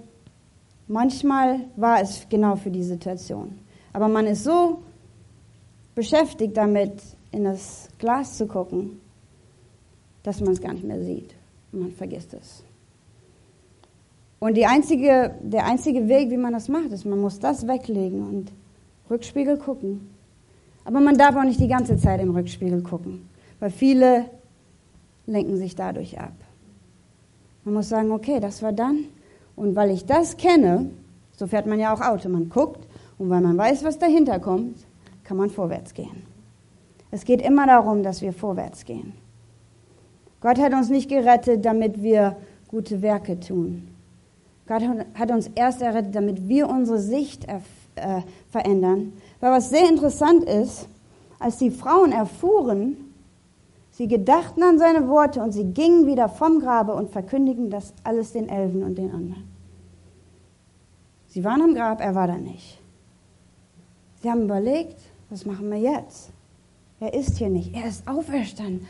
manchmal 0.88 1.60
war 1.76 2.02
es 2.02 2.30
genau 2.30 2.56
für 2.56 2.72
die 2.72 2.84
Situation. 2.84 3.60
Aber 3.92 4.08
man 4.08 4.28
ist 4.28 4.46
so 4.46 4.82
beschäftigt 5.94 6.56
damit, 6.56 7.02
in 7.34 7.44
das 7.44 7.90
Glas 8.00 8.38
zu 8.38 8.48
gucken, 8.48 9.02
dass 10.24 10.42
man 10.42 10.54
es 10.54 10.62
gar 10.62 10.74
nicht 10.74 10.84
mehr 10.84 11.02
sieht. 11.02 11.34
Man 11.72 11.92
vergisst 11.92 12.34
es. 12.34 12.64
Und 14.40 14.58
einzige, 14.64 15.36
der 15.42 15.66
einzige 15.66 16.08
Weg, 16.08 16.30
wie 16.30 16.38
man 16.38 16.54
das 16.54 16.70
macht, 16.70 16.92
ist, 16.92 17.06
man 17.06 17.20
muss 17.20 17.40
das 17.40 17.68
weglegen 17.68 18.22
und 18.22 18.52
Rückspiegel 19.10 19.58
gucken. 19.58 20.10
Aber 20.86 21.00
man 21.00 21.18
darf 21.18 21.36
auch 21.36 21.44
nicht 21.44 21.60
die 21.60 21.68
ganze 21.68 21.98
Zeit 21.98 22.22
im 22.22 22.36
Rückspiegel 22.36 22.82
gucken, 22.82 23.28
weil 23.60 23.72
viele 23.72 24.26
lenken 25.26 25.58
sich 25.58 25.76
dadurch 25.76 26.20
ab. 26.20 26.34
Man 27.66 27.74
muss 27.74 27.90
sagen, 27.90 28.12
okay, 28.12 28.40
das 28.40 28.62
war 28.62 28.72
dann. 28.72 29.06
Und 29.56 29.76
weil 29.76 29.90
ich 29.90 30.06
das 30.06 30.38
kenne, 30.38 30.92
so 31.36 31.48
fährt 31.48 31.66
man 31.66 31.80
ja 31.80 31.94
auch 31.94 32.02
Auto, 32.02 32.30
man 32.30 32.48
guckt 32.48 32.88
und 33.18 33.30
weil 33.30 33.42
man 33.42 33.58
weiß, 33.58 33.84
was 33.84 33.98
dahinter 33.98 34.40
kommt, 34.40 34.86
kann 35.24 35.36
man 35.36 35.50
vorwärts 35.50 35.94
gehen. 35.94 36.24
Es 37.12 37.26
geht 37.26 37.42
immer 37.42 37.66
darum, 37.66 38.04
dass 38.04 38.22
wir 38.22 38.32
vorwärts 38.32 38.86
gehen. 38.86 39.14
Gott 40.48 40.60
hat 40.60 40.72
uns 40.72 40.88
nicht 40.88 41.10
gerettet, 41.10 41.66
damit 41.66 42.02
wir 42.02 42.38
gute 42.70 43.02
Werke 43.02 43.38
tun. 43.38 43.90
Gott 44.66 44.82
hat 45.14 45.30
uns 45.30 45.52
erst 45.56 45.82
errettet, 45.82 46.16
damit 46.16 46.48
wir 46.48 46.70
unsere 46.70 47.00
Sicht 47.00 47.46
äh, 47.46 48.22
verändern. 48.50 49.12
Weil 49.42 49.52
was 49.52 49.70
sehr 49.70 49.90
interessant 49.90 50.46
ist, 50.46 50.88
als 51.38 51.58
die 51.58 51.70
Frauen 51.70 52.14
erfuhren, 52.14 52.96
sie 53.92 54.08
gedachten 54.08 54.64
an 54.64 54.80
seine 54.80 55.10
Worte 55.10 55.42
und 55.42 55.52
sie 55.52 55.66
gingen 55.66 56.06
wieder 56.08 56.30
vom 56.30 56.62
Grabe 56.62 56.94
und 56.94 57.12
verkündigen 57.12 57.70
das 57.70 57.94
alles 58.06 58.32
den 58.32 58.48
Elfen 58.48 58.84
und 58.84 58.98
den 58.98 59.12
anderen. 59.12 59.50
Sie 61.28 61.44
waren 61.44 61.62
am 61.62 61.76
Grab, 61.76 62.00
er 62.00 62.16
war 62.16 62.28
da 62.28 62.38
nicht. 62.38 62.80
Sie 64.22 64.32
haben 64.32 64.44
überlegt, 64.44 64.96
was 65.30 65.46
machen 65.46 65.70
wir 65.70 65.80
jetzt? 65.80 66.30
Er 67.02 67.14
ist 67.14 67.38
hier 67.38 67.50
nicht, 67.50 67.76
er 67.76 67.90
ist 67.90 68.08
auferstanden. 68.08 68.88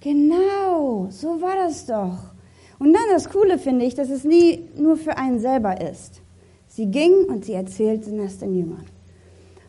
Genau, 0.00 1.08
so 1.10 1.40
war 1.40 1.56
das 1.56 1.86
doch. 1.86 2.18
Und 2.78 2.92
dann 2.92 3.02
das 3.10 3.28
Coole 3.30 3.58
finde 3.58 3.84
ich, 3.84 3.94
dass 3.94 4.10
es 4.10 4.24
nie 4.24 4.68
nur 4.76 4.96
für 4.96 5.16
einen 5.16 5.40
selber 5.40 5.80
ist. 5.80 6.20
Sie 6.68 6.86
ging 6.86 7.24
und 7.28 7.44
sie 7.44 7.54
erzählten 7.54 8.20
es 8.20 8.38
den 8.38 8.54
Jüngern. 8.54 8.84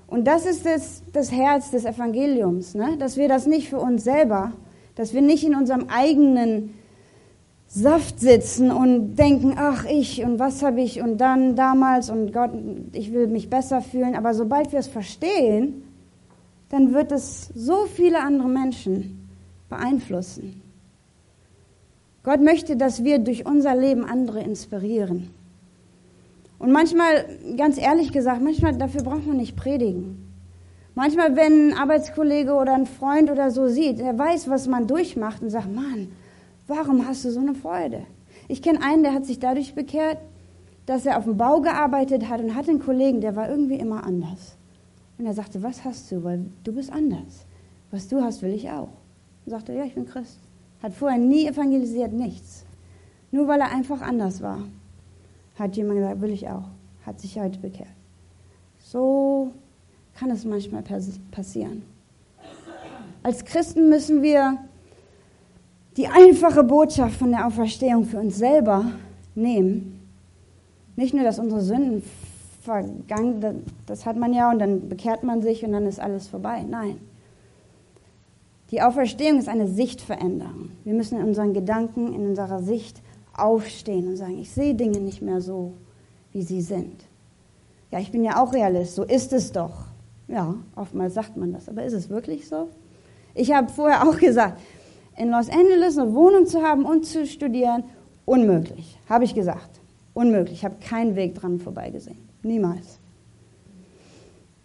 Und 0.07 0.25
das 0.25 0.45
ist 0.45 0.65
das, 0.65 1.03
das 1.13 1.31
Herz 1.31 1.71
des 1.71 1.85
Evangeliums, 1.85 2.75
ne? 2.75 2.97
dass 2.97 3.17
wir 3.17 3.27
das 3.27 3.45
nicht 3.45 3.69
für 3.69 3.79
uns 3.79 4.03
selber, 4.03 4.53
dass 4.95 5.13
wir 5.13 5.21
nicht 5.21 5.45
in 5.45 5.55
unserem 5.55 5.87
eigenen 5.89 6.73
Saft 7.67 8.19
sitzen 8.19 8.71
und 8.71 9.15
denken, 9.15 9.55
ach 9.57 9.85
ich 9.85 10.23
und 10.23 10.39
was 10.39 10.63
habe 10.63 10.81
ich 10.81 11.01
und 11.01 11.17
dann 11.19 11.55
damals 11.57 12.09
und 12.09 12.31
Gott, 12.31 12.51
ich 12.93 13.11
will 13.11 13.27
mich 13.27 13.49
besser 13.49 13.81
fühlen. 13.81 14.15
Aber 14.15 14.33
sobald 14.33 14.71
wir 14.71 14.79
es 14.79 14.87
verstehen, 14.87 15.83
dann 16.69 16.93
wird 16.93 17.11
es 17.11 17.49
so 17.53 17.85
viele 17.85 18.19
andere 18.19 18.47
Menschen 18.47 19.16
beeinflussen. 19.69 20.62
Gott 22.23 22.41
möchte, 22.41 22.75
dass 22.75 23.03
wir 23.03 23.19
durch 23.19 23.45
unser 23.45 23.75
Leben 23.75 24.03
andere 24.03 24.41
inspirieren. 24.41 25.30
Und 26.60 26.71
manchmal, 26.71 27.25
ganz 27.56 27.77
ehrlich 27.77 28.12
gesagt, 28.12 28.41
manchmal 28.41 28.77
dafür 28.77 29.03
braucht 29.03 29.25
man 29.27 29.38
nicht 29.38 29.56
predigen. 29.56 30.27
Manchmal, 30.95 31.36
wenn 31.36 31.69
ein 31.69 31.77
Arbeitskollege 31.77 32.53
oder 32.53 32.73
ein 32.73 32.88
Freund 32.88 33.30
oder 33.30 33.51
so 33.51 33.67
sieht, 33.67 33.99
der 33.99 34.17
weiß, 34.17 34.49
was 34.49 34.67
man 34.67 34.88
durchmacht 34.88 35.43
und 35.43 35.51
sagt, 35.51 35.73
Mann, 35.73 36.10
warum 36.65 37.08
hast 37.08 37.23
du 37.23 37.32
so 37.32 37.39
eine 37.39 37.53
Freude? 37.53 38.01
Ich 38.47 38.62
kenne 38.62 38.82
einen, 38.82 39.03
der 39.03 39.13
hat 39.13 39.25
sich 39.25 39.39
dadurch 39.39 39.75
bekehrt, 39.75 40.17
dass 40.88 41.06
er 41.06 41.17
auf 41.17 41.25
dem 41.25 41.38
Bau 41.38 41.62
gearbeitet 41.62 42.27
hat 42.27 42.41
und 42.41 42.56
hatte 42.56 42.71
einen 42.71 42.80
Kollegen, 42.80 43.21
der 43.21 43.36
war 43.36 43.49
irgendwie 43.49 43.75
immer 43.75 44.03
anders. 44.06 44.58
Und 45.17 45.25
er 45.25 45.34
sagte, 45.34 45.62
was 45.62 45.86
hast 45.86 46.12
du? 46.12 46.23
Weil 46.23 46.45
du 46.63 46.73
bist 46.73 46.91
anders. 46.91 47.45
Was 47.91 48.08
du 48.08 48.21
hast, 48.21 48.41
will 48.41 48.53
ich 48.53 48.69
auch. 48.69 48.89
Und 49.47 49.51
sagte, 49.51 49.71
ja, 49.71 49.86
ich 49.86 49.95
bin 49.95 50.05
Christ. 50.05 50.39
Hat 50.83 50.93
vorher 50.93 51.17
nie 51.17 51.47
evangelisiert, 51.47 52.12
nichts. 52.12 52.65
Nur 53.31 53.47
weil 53.47 53.62
er 53.62 53.71
einfach 53.71 54.01
anders 54.01 54.41
war. 54.41 54.60
Hat 55.57 55.77
jemand 55.77 55.99
gesagt, 55.99 56.19
will 56.19 56.31
ich 56.31 56.49
auch. 56.49 56.65
Hat 57.05 57.21
sich 57.21 57.39
heute 57.39 57.57
bekehrt. 57.57 57.88
So 58.77 59.51
kann 60.15 60.31
es 60.31 60.43
manchmal 60.43 60.83
passieren. 61.31 61.83
Als 63.23 63.45
Christen 63.45 63.88
müssen 63.88 64.21
wir 64.21 64.57
die 65.95 66.10
einfache 66.10 66.65
Botschaft 66.65 67.15
von 67.15 67.31
der 67.31 67.47
Auferstehung 67.47 68.03
für 68.03 68.19
uns 68.19 68.38
selber 68.38 68.91
nehmen. 69.33 70.10
Nicht 70.97 71.13
nur, 71.13 71.23
dass 71.23 71.39
unsere 71.39 71.62
Sünden 71.62 72.03
vergangen, 72.63 73.63
das 73.86 74.05
hat 74.05 74.17
man 74.17 74.33
ja 74.33 74.51
und 74.51 74.60
dann 74.60 74.89
bekehrt 74.89 75.23
man 75.23 75.41
sich 75.41 75.63
und 75.63 75.71
dann 75.71 75.86
ist 75.86 76.01
alles 76.01 76.27
vorbei. 76.27 76.65
Nein. 76.67 76.97
Die 78.71 78.82
Auferstehung 78.82 79.39
ist 79.39 79.47
eine 79.47 79.67
Sichtveränderung. 79.67 80.71
Wir 80.84 80.93
müssen 80.93 81.19
in 81.19 81.25
unseren 81.25 81.53
Gedanken, 81.53 82.13
in 82.13 82.27
unserer 82.27 82.62
Sicht 82.62 83.01
aufstehen 83.36 84.08
und 84.08 84.17
sagen, 84.17 84.38
ich 84.39 84.51
sehe 84.51 84.75
Dinge 84.75 84.99
nicht 84.99 85.21
mehr 85.21 85.41
so, 85.41 85.73
wie 86.34 86.41
sie 86.41 86.62
sind. 86.62 87.06
Ja, 87.91 87.99
ich 87.99 88.12
bin 88.12 88.23
ja 88.23 88.41
auch 88.41 88.53
Realist, 88.53 88.95
so 88.95 89.03
ist 89.03 89.32
es 89.32 89.51
doch. 89.51 89.86
Ja, 90.27 90.56
oftmals 90.75 91.13
sagt 91.13 91.38
man 91.38 91.53
das, 91.53 91.69
aber 91.69 91.86
ist 91.86 91.93
es 91.93 92.10
wirklich 92.10 92.47
so? 92.47 92.67
Ich 93.34 93.53
habe 93.53 93.69
vorher 93.69 94.08
auch 94.08 94.17
gesagt, 94.17 94.60
in 95.15 95.30
Los 95.30 95.49
Angeles 95.49 95.97
eine 95.97 96.13
Wohnung 96.13 96.45
zu 96.45 96.62
haben 96.62 96.84
und 96.84 97.06
zu 97.06 97.25
studieren, 97.25 97.84
unmöglich, 98.25 98.97
habe 99.08 99.23
ich 99.23 99.34
gesagt. 99.34 99.80
Unmöglich, 100.13 100.60
ich 100.60 100.65
habe 100.65 100.75
keinen 100.82 101.15
Weg 101.15 101.36
dran 101.36 101.60
vorbeigesehen. 101.60 102.17
Niemals. 102.43 102.99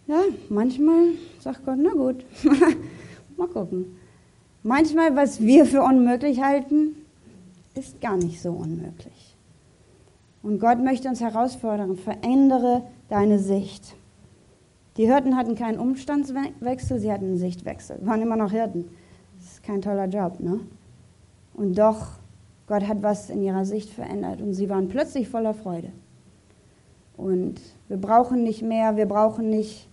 Ja, 0.07 0.19
manchmal 0.49 1.11
sagt 1.39 1.65
Gott, 1.65 1.77
na 1.79 1.91
gut, 1.91 2.25
Mal 3.37 3.47
gucken. 3.47 3.97
Manchmal, 4.63 5.15
was 5.15 5.41
wir 5.41 5.65
für 5.65 5.83
unmöglich 5.83 6.41
halten, 6.41 6.95
ist 7.75 7.99
gar 8.01 8.17
nicht 8.17 8.41
so 8.41 8.51
unmöglich. 8.51 9.35
Und 10.41 10.59
Gott 10.59 10.79
möchte 10.83 11.09
uns 11.09 11.21
herausfordern, 11.21 11.95
verändere 11.95 12.83
deine 13.09 13.39
Sicht. 13.39 13.95
Die 14.97 15.05
Hirten 15.05 15.35
hatten 15.35 15.55
keinen 15.55 15.79
Umstandswechsel, 15.79 16.99
sie 16.99 17.11
hatten 17.11 17.25
einen 17.25 17.37
Sichtwechsel, 17.37 17.97
waren 18.05 18.21
immer 18.21 18.35
noch 18.35 18.51
Hirten. 18.51 18.89
Das 19.37 19.53
ist 19.53 19.63
kein 19.63 19.81
toller 19.81 20.05
Job, 20.05 20.39
ne? 20.39 20.59
Und 21.55 21.77
doch, 21.77 22.07
Gott 22.67 22.87
hat 22.87 23.01
was 23.01 23.29
in 23.29 23.41
ihrer 23.41 23.65
Sicht 23.65 23.89
verändert 23.89 24.41
und 24.41 24.53
sie 24.53 24.69
waren 24.69 24.87
plötzlich 24.87 25.29
voller 25.29 25.53
Freude. 25.53 25.91
Und 27.17 27.55
wir 27.87 27.97
brauchen 27.97 28.43
nicht 28.43 28.61
mehr, 28.61 28.95
wir 28.95 29.05
brauchen 29.05 29.49
nicht, 29.49 29.87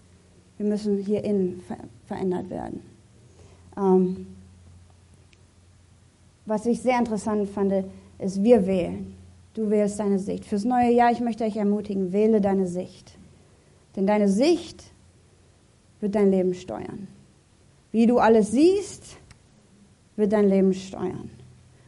wir 0.57 0.67
müssen 0.67 0.99
hier 0.99 1.25
innen 1.25 1.63
verändert 2.07 2.51
werden. 2.51 2.83
Ähm, 3.77 4.27
was 6.47 6.67
ich 6.67 6.81
sehr 6.81 6.99
interessant 6.99 7.49
fand, 7.49 7.73
ist, 8.19 8.43
wir 8.43 8.67
wählen. 8.67 9.15
Du 9.55 9.71
wählst 9.71 9.99
deine 9.99 10.19
Sicht. 10.19 10.45
Fürs 10.45 10.65
neue 10.65 10.91
Jahr, 10.91 11.11
ich 11.11 11.21
möchte 11.21 11.45
euch 11.45 11.57
ermutigen, 11.57 12.13
wähle 12.13 12.41
deine 12.41 12.67
Sicht. 12.67 13.13
Denn 13.97 14.07
deine 14.07 14.29
Sicht 14.29 14.85
wird 16.01 16.15
dein 16.15 16.31
Leben 16.31 16.55
steuern. 16.55 17.09
Wie 17.93 18.07
du 18.07 18.19
alles 18.19 18.53
siehst, 18.53 19.17
wird 20.17 20.33
dein 20.33 20.49
Leben 20.49 20.73
steuern. 20.73 21.31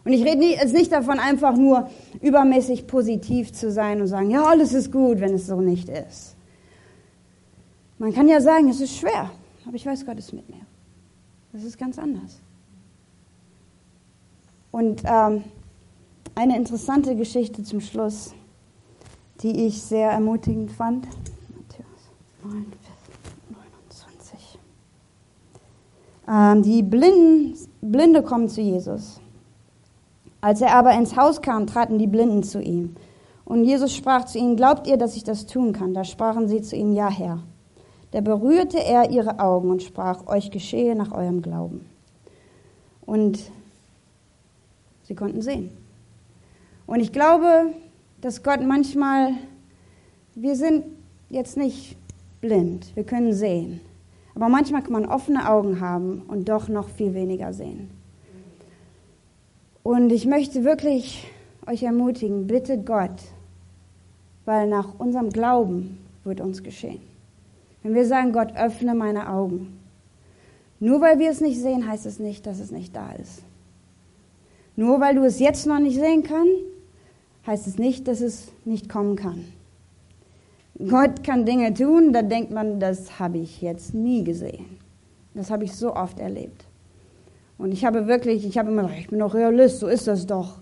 Und 0.05 0.13
ich 0.13 0.25
rede 0.25 0.45
jetzt 0.45 0.75
nicht 0.75 0.91
davon, 0.91 1.21
einfach 1.21 1.57
nur 1.57 1.89
übermäßig 2.21 2.89
positiv 2.89 3.53
zu 3.53 3.71
sein 3.71 4.01
und 4.01 4.09
sagen, 4.09 4.31
ja, 4.31 4.45
alles 4.45 4.75
ist 4.75 4.91
gut, 4.91 5.21
wenn 5.21 5.35
es 5.35 5.47
so 5.47 5.61
nicht 5.61 5.89
ist. 5.89 6.35
Man 7.99 8.13
kann 8.13 8.29
ja 8.29 8.41
sagen, 8.41 8.69
es 8.69 8.81
ist 8.81 8.97
schwer, 8.97 9.31
aber 9.65 9.77
ich 9.77 9.87
weiß, 9.87 10.05
Gott 10.05 10.19
ist 10.19 10.33
mit 10.33 10.49
mir. 10.49 10.62
Das 11.53 11.65
ist 11.65 11.79
ganz 11.79 11.99
anders. 11.99 12.41
Und 14.71 15.03
ähm, 15.05 15.45
eine 16.35 16.57
interessante 16.57 17.15
Geschichte 17.15 17.63
zum 17.63 17.81
Schluss, 17.81 18.35
die 19.43 19.67
ich 19.67 19.83
sehr 19.83 20.11
ermutigend 20.11 20.73
fand. 20.73 21.05
Matthäus 21.05 22.11
9, 22.43 22.67
29. 23.51 24.59
Ähm, 26.27 26.63
die 26.63 26.83
Blinden, 26.83 27.55
Blinde 27.83 28.23
kommen 28.23 28.49
zu 28.49 28.63
Jesus. 28.63 29.21
Als 30.41 30.63
er 30.63 30.75
aber 30.75 30.93
ins 30.95 31.17
Haus 31.17 31.43
kam, 31.43 31.67
traten 31.67 31.99
die 31.99 32.07
Blinden 32.07 32.43
zu 32.43 32.63
ihm. 32.63 32.97
Und 33.45 33.65
Jesus 33.65 33.95
sprach 33.95 34.25
zu 34.25 34.39
ihnen, 34.39 34.57
glaubt 34.57 34.87
ihr, 34.87 34.97
dass 34.97 35.17
ich 35.17 35.25
das 35.25 35.45
tun 35.45 35.75
kann? 35.75 35.93
Da 35.93 36.05
sprachen 36.05 36.49
sie 36.49 36.63
zu 36.63 36.77
ihm, 36.77 36.93
ja 36.93 37.11
Herr. 37.11 37.43
Da 38.13 38.21
berührte 38.21 38.79
er 38.79 39.11
ihre 39.11 39.41
Augen 39.41 39.71
und 39.71 39.83
sprach, 39.83 40.27
euch 40.27 40.51
geschehe 40.51 40.95
nach 40.95 41.13
eurem 41.13 41.43
Glauben. 41.43 41.85
Und 43.05 43.51
sie 45.03 45.15
konnten 45.15 45.43
sehen. 45.43 45.71
Und 46.87 47.01
ich 47.01 47.13
glaube, 47.13 47.73
dass 48.21 48.43
Gott 48.43 48.61
manchmal 48.65 49.33
wir 50.35 50.57
sind 50.57 50.85
jetzt 51.29 51.57
nicht 51.57 51.97
blind, 52.41 52.97
wir 52.97 53.05
können 53.05 53.33
sehen. 53.33 53.81
Aber 54.35 54.49
manchmal 54.49 54.83
kann 54.83 54.93
man 54.93 55.07
offene 55.07 55.49
Augen 55.49 55.81
haben 55.81 56.23
und 56.27 56.49
doch 56.49 56.69
noch 56.69 56.89
viel 56.89 57.13
weniger 57.13 57.53
sehen. 57.53 57.91
Und 59.83 60.11
ich 60.11 60.27
möchte 60.27 60.65
wirklich 60.65 61.31
euch 61.67 61.83
ermutigen, 61.83 62.47
bitte 62.47 62.79
Gott, 62.79 63.21
weil 64.45 64.69
nach 64.69 64.99
unserem 64.99 65.31
Glauben 65.31 65.99
wird 66.25 66.41
uns 66.41 66.63
geschehen. 66.63 67.12
Wenn 67.83 67.95
wir 67.95 68.07
sagen, 68.07 68.33
Gott, 68.33 68.55
öffne 68.57 68.95
meine 68.95 69.29
Augen. 69.29 69.79
Nur 70.81 71.01
weil 71.01 71.19
wir 71.19 71.31
es 71.31 71.41
nicht 71.41 71.61
sehen, 71.61 71.89
heißt 71.89 72.07
es 72.07 72.19
nicht, 72.19 72.47
dass 72.47 72.59
es 72.59 72.71
nicht 72.71 72.95
da 72.95 73.13
ist. 73.13 73.43
Nur 74.77 75.01
weil 75.01 75.15
du 75.15 75.25
es 75.25 75.39
jetzt 75.39 75.67
noch 75.67 75.79
nicht 75.79 75.99
sehen 75.99 76.23
kannst, 76.23 76.53
heißt 77.47 77.67
es 77.67 77.79
nicht, 77.79 78.09
dass 78.09 78.21
es 78.21 78.49
nicht 78.65 78.89
kommen 78.89 79.17
kann. 79.17 79.45
Gott 80.89 81.23
kann 81.23 81.45
Dinge 81.45 81.75
tun, 81.75 82.13
da 82.13 82.23
denkt 82.23 82.51
man, 82.51 82.81
das 82.81 83.19
habe 83.19 83.39
ich 83.39 83.61
jetzt 83.61 83.95
nie 83.95 84.25
gesehen. 84.25 84.79
Das 85.35 85.51
habe 85.51 85.65
ich 85.65 85.73
so 85.75 85.95
oft 85.95 86.19
erlebt. 86.19 86.65
Und 87.59 87.73
ich 87.73 87.85
habe 87.85 88.07
wirklich, 88.07 88.45
ich 88.45 88.59
habe 88.59 88.71
immer 88.71 88.83
gesagt, 88.83 89.01
ich 89.01 89.09
bin 89.09 89.19
doch 89.19 89.35
Realist, 89.35 89.81
so 89.81 89.87
ist 89.87 90.09
das 90.09 90.27
doch. 90.27 90.59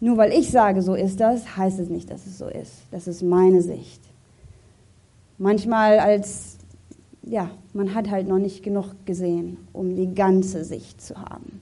Nur 0.00 0.16
weil 0.16 0.32
ich 0.32 0.50
sage, 0.50 0.82
so 0.82 0.94
ist 0.94 1.20
das, 1.20 1.56
heißt 1.56 1.78
es 1.78 1.88
nicht, 1.88 2.10
dass 2.10 2.26
es 2.26 2.38
so 2.38 2.46
ist. 2.46 2.72
Das 2.90 3.06
ist 3.06 3.22
meine 3.22 3.62
Sicht. 3.62 4.00
Manchmal 5.42 5.98
als, 5.98 6.56
ja, 7.24 7.50
man 7.72 7.96
hat 7.96 8.08
halt 8.08 8.28
noch 8.28 8.38
nicht 8.38 8.62
genug 8.62 8.94
gesehen, 9.06 9.56
um 9.72 9.96
die 9.96 10.14
ganze 10.14 10.64
Sicht 10.64 11.00
zu 11.00 11.16
haben. 11.16 11.60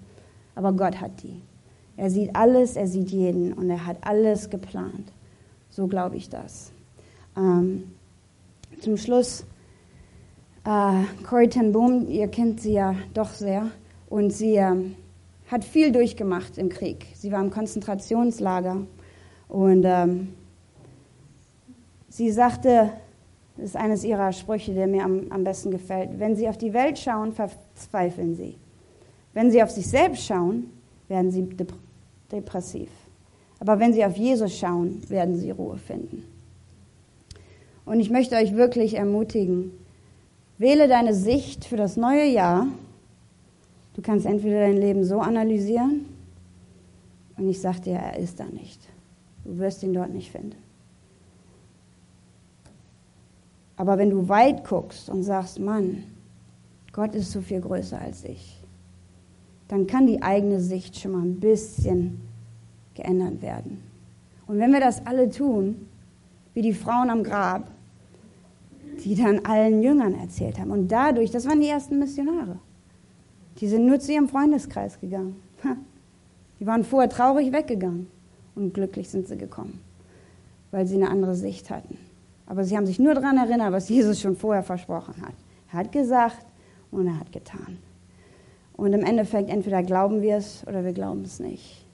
Aber 0.55 0.75
Gott 0.75 1.01
hat 1.01 1.23
die. 1.23 1.41
Er 1.97 2.11
sieht 2.11 2.37
alles, 2.37 2.77
er 2.77 2.87
sieht 2.87 3.11
jeden 3.11 3.55
und 3.55 3.71
er 3.71 3.87
hat 3.87 3.97
alles 4.03 4.51
geplant. 4.51 5.11
So 5.71 5.87
glaube 5.87 6.17
ich 6.17 6.29
das. 6.29 6.73
Ähm, 7.39 7.85
zum 8.81 8.99
Schluss, 8.99 9.47
äh, 10.67 11.05
Corrie 11.27 11.49
ten 11.49 11.73
Boom, 11.73 12.07
ihr 12.07 12.29
kennt 12.29 12.61
sie 12.61 12.75
ja 12.75 12.95
doch 13.15 13.31
sehr, 13.31 13.71
und 14.11 14.31
sie 14.31 14.57
äh, 14.57 14.77
hat 15.51 15.65
viel 15.65 15.91
durchgemacht 15.91 16.59
im 16.59 16.69
Krieg. 16.69 17.07
Sie 17.15 17.33
war 17.33 17.41
im 17.41 17.51
Konzentrationslager 17.51 18.83
und 19.49 19.85
ähm, 19.87 20.35
sie 22.11 22.31
sagte, 22.31 22.93
das 23.61 23.71
ist 23.71 23.77
eines 23.77 24.05
ihrer 24.05 24.33
Sprüche, 24.33 24.73
der 24.73 24.87
mir 24.87 25.05
am, 25.05 25.27
am 25.29 25.45
besten 25.45 25.71
gefällt, 25.71 26.19
wenn 26.19 26.35
sie 26.35 26.49
auf 26.49 26.57
die 26.57 26.73
Welt 26.73 26.99
schauen, 26.99 27.33
verzweifeln 27.33 28.35
sie. 28.35 28.57
Wenn 29.35 29.51
sie 29.51 29.63
auf 29.63 29.71
sich 29.71 29.87
selbst 29.87 30.25
schauen, 30.25 30.71
werden 31.09 31.31
sie 31.31 31.47
depressiv. 32.33 32.89
Aber 33.59 33.79
wenn 33.79 33.93
sie 33.93 34.05
auf 34.05 34.17
Jesus 34.17 34.57
schauen, 34.57 35.03
werden 35.11 35.37
sie 35.37 35.51
Ruhe 35.51 35.77
finden. 35.77 36.25
Und 37.85 38.01
ich 38.01 38.09
möchte 38.09 38.37
euch 38.37 38.57
wirklich 38.57 38.95
ermutigen, 38.95 39.73
wähle 40.57 40.89
deine 40.89 41.13
Sicht 41.13 41.67
für 41.67 41.77
das 41.77 41.99
neue 41.99 42.27
Jahr. 42.27 42.67
Du 43.95 44.01
kannst 44.01 44.25
entweder 44.25 44.61
dein 44.61 44.79
Leben 44.79 45.05
so 45.05 45.21
analysieren, 45.21 46.07
und 47.37 47.49
ich 47.49 47.61
sage 47.61 47.81
dir, 47.81 47.95
er 47.95 48.19
ist 48.19 48.41
da 48.41 48.45
nicht. 48.45 48.81
Du 49.45 49.59
wirst 49.59 49.83
ihn 49.83 49.95
dort 49.95 50.13
nicht 50.13 50.31
finden. 50.31 50.70
Aber 53.81 53.97
wenn 53.97 54.11
du 54.11 54.29
weit 54.29 54.69
guckst 54.69 55.09
und 55.09 55.23
sagst, 55.23 55.59
Mann, 55.59 56.05
Gott 56.93 57.15
ist 57.15 57.33
so 57.33 57.41
viel 57.41 57.63
größer 57.63 57.99
als 57.99 58.25
ich, 58.25 58.63
dann 59.69 59.87
kann 59.87 60.07
die 60.07 60.21
eigene 60.21 60.61
Sicht 60.61 60.99
schon 60.99 61.13
mal 61.13 61.23
ein 61.23 61.41
bisschen 61.41 62.21
geändert 62.93 63.41
werden. 63.41 63.83
Und 64.47 64.59
wenn 64.59 64.71
wir 64.71 64.81
das 64.81 65.07
alle 65.07 65.31
tun, 65.31 65.89
wie 66.53 66.61
die 66.61 66.75
Frauen 66.75 67.09
am 67.09 67.25
Grab, 67.25 67.71
die 69.03 69.15
dann 69.15 69.47
allen 69.47 69.83
Jüngern 69.83 70.13
erzählt 70.13 70.59
haben. 70.59 70.73
Und 70.73 70.89
dadurch, 70.89 71.31
das 71.31 71.47
waren 71.49 71.63
die 71.63 71.69
ersten 71.69 71.99
Missionare. 71.99 72.59
Die 73.61 73.67
sind 73.67 73.87
nur 73.87 73.99
zu 73.99 74.13
ihrem 74.13 74.29
Freundeskreis 74.29 75.01
gegangen. 75.01 75.37
Die 76.61 76.67
waren 76.67 76.85
vorher 76.85 77.09
traurig 77.09 77.51
weggegangen 77.51 78.09
und 78.55 78.75
glücklich 78.75 79.09
sind 79.09 79.27
sie 79.27 79.39
gekommen, 79.39 79.81
weil 80.71 80.87
sie 80.87 80.97
eine 80.97 81.09
andere 81.09 81.35
Sicht 81.35 81.71
hatten. 81.71 82.10
Aber 82.51 82.65
sie 82.65 82.77
haben 82.77 82.87
sich 82.87 82.99
nur 82.99 83.15
daran 83.15 83.39
erinnert, 83.39 83.71
was 83.71 83.89
Jesus 83.89 84.21
schon 84.21 84.35
vorher 84.35 84.65
versprochen 84.65 85.15
hat. 85.23 85.35
Er 85.71 85.79
hat 85.79 85.93
gesagt 85.93 86.45
und 86.91 87.07
er 87.07 87.21
hat 87.21 87.31
getan. 87.31 87.79
Und 88.77 88.93
im 88.93 89.05
Endeffekt, 89.05 89.49
entweder 89.49 89.85
glauben 89.85 90.21
wir 90.21 90.39
es 90.39 90.67
oder 90.67 90.85
wir 90.85 90.93
glauben 90.93 91.23
es 91.23 91.39
nicht. 91.39 91.87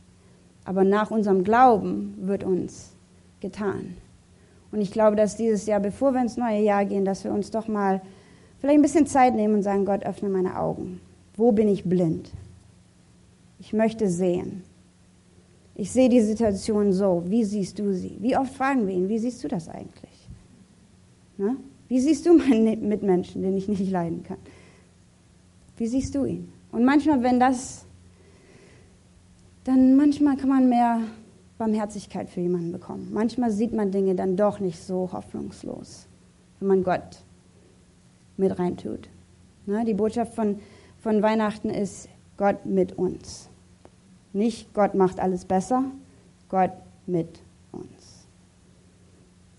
Aber 0.64 0.82
nach 0.82 1.10
unserem 1.10 1.44
Glauben 1.44 2.14
wird 2.22 2.42
uns 2.42 2.92
getan. 3.40 3.98
Und 4.72 4.80
ich 4.80 4.92
glaube, 4.92 5.14
dass 5.14 5.36
dieses 5.36 5.66
Jahr, 5.66 5.78
bevor 5.78 6.12
wir 6.14 6.22
ins 6.22 6.38
neue 6.38 6.62
Jahr 6.62 6.86
gehen, 6.86 7.04
dass 7.04 7.22
wir 7.22 7.32
uns 7.32 7.50
doch 7.50 7.68
mal 7.68 8.00
vielleicht 8.58 8.78
ein 8.78 8.82
bisschen 8.82 9.06
Zeit 9.06 9.34
nehmen 9.34 9.56
und 9.56 9.62
sagen, 9.62 9.84
Gott, 9.84 10.06
öffne 10.06 10.30
meine 10.30 10.58
Augen. 10.58 11.02
Wo 11.36 11.52
bin 11.52 11.68
ich 11.68 11.84
blind? 11.84 12.30
Ich 13.58 13.74
möchte 13.74 14.08
sehen. 14.08 14.62
Ich 15.74 15.90
sehe 15.90 16.08
die 16.08 16.22
Situation 16.22 16.94
so. 16.94 17.24
Wie 17.26 17.44
siehst 17.44 17.78
du 17.78 17.92
sie? 17.92 18.16
Wie 18.20 18.38
oft 18.38 18.54
fragen 18.54 18.86
wir 18.86 18.94
ihn, 18.94 19.10
wie 19.10 19.18
siehst 19.18 19.44
du 19.44 19.48
das 19.48 19.68
eigentlich? 19.68 20.15
Ne? 21.38 21.56
Wie 21.88 22.00
siehst 22.00 22.26
du 22.26 22.36
meinen 22.36 22.88
Mitmenschen, 22.88 23.42
den 23.42 23.56
ich 23.56 23.68
nicht 23.68 23.90
leiden 23.90 24.22
kann? 24.22 24.38
Wie 25.76 25.86
siehst 25.86 26.14
du 26.14 26.24
ihn? 26.24 26.52
Und 26.72 26.84
manchmal, 26.84 27.22
wenn 27.22 27.38
das, 27.38 27.84
dann 29.64 29.96
manchmal 29.96 30.36
kann 30.36 30.48
man 30.48 30.68
mehr 30.68 31.00
Barmherzigkeit 31.58 32.28
für 32.28 32.40
jemanden 32.40 32.72
bekommen. 32.72 33.10
Manchmal 33.12 33.50
sieht 33.50 33.72
man 33.72 33.90
Dinge 33.90 34.14
dann 34.14 34.36
doch 34.36 34.60
nicht 34.60 34.80
so 34.82 35.10
hoffnungslos, 35.12 36.06
wenn 36.60 36.68
man 36.68 36.84
Gott 36.84 37.22
mit 38.36 38.58
reintut. 38.58 39.08
Ne? 39.66 39.84
Die 39.84 39.94
Botschaft 39.94 40.34
von, 40.34 40.60
von 40.98 41.22
Weihnachten 41.22 41.70
ist 41.70 42.08
Gott 42.36 42.66
mit 42.66 42.98
uns. 42.98 43.48
Nicht 44.32 44.74
Gott 44.74 44.94
macht 44.94 45.18
alles 45.18 45.46
besser, 45.46 45.84
Gott 46.48 46.72
mit 47.06 47.40
uns. 47.72 48.26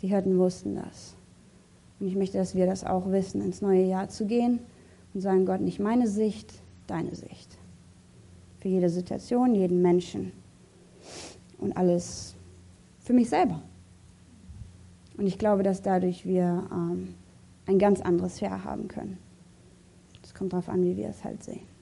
Die 0.01 0.09
Hirten 0.09 0.37
wussten 0.37 0.75
das. 0.75 1.16
Und 1.99 2.07
ich 2.07 2.15
möchte, 2.15 2.37
dass 2.37 2.55
wir 2.55 2.65
das 2.65 2.83
auch 2.83 3.11
wissen, 3.11 3.41
ins 3.41 3.61
neue 3.61 3.83
Jahr 3.83 4.09
zu 4.09 4.25
gehen 4.25 4.59
und 5.13 5.21
sagen, 5.21 5.45
Gott, 5.45 5.61
nicht 5.61 5.79
meine 5.79 6.07
Sicht, 6.07 6.53
deine 6.85 7.15
Sicht. 7.15 7.57
Für 8.59 8.67
jede 8.67 8.89
Situation, 8.89 9.55
jeden 9.55 9.81
Menschen 9.81 10.31
und 11.57 11.75
alles 11.75 12.35
für 12.99 13.13
mich 13.13 13.29
selber. 13.29 13.61
Und 15.17 15.25
ich 15.25 15.39
glaube, 15.39 15.63
dass 15.63 15.81
dadurch 15.81 16.25
wir 16.25 16.67
ähm, 16.71 17.15
ein 17.65 17.79
ganz 17.79 18.01
anderes 18.01 18.39
Jahr 18.39 18.63
haben 18.63 18.87
können. 18.87 19.17
Es 20.23 20.33
kommt 20.33 20.53
darauf 20.53 20.69
an, 20.69 20.83
wie 20.83 20.97
wir 20.97 21.09
es 21.09 21.23
halt 21.23 21.43
sehen. 21.43 21.76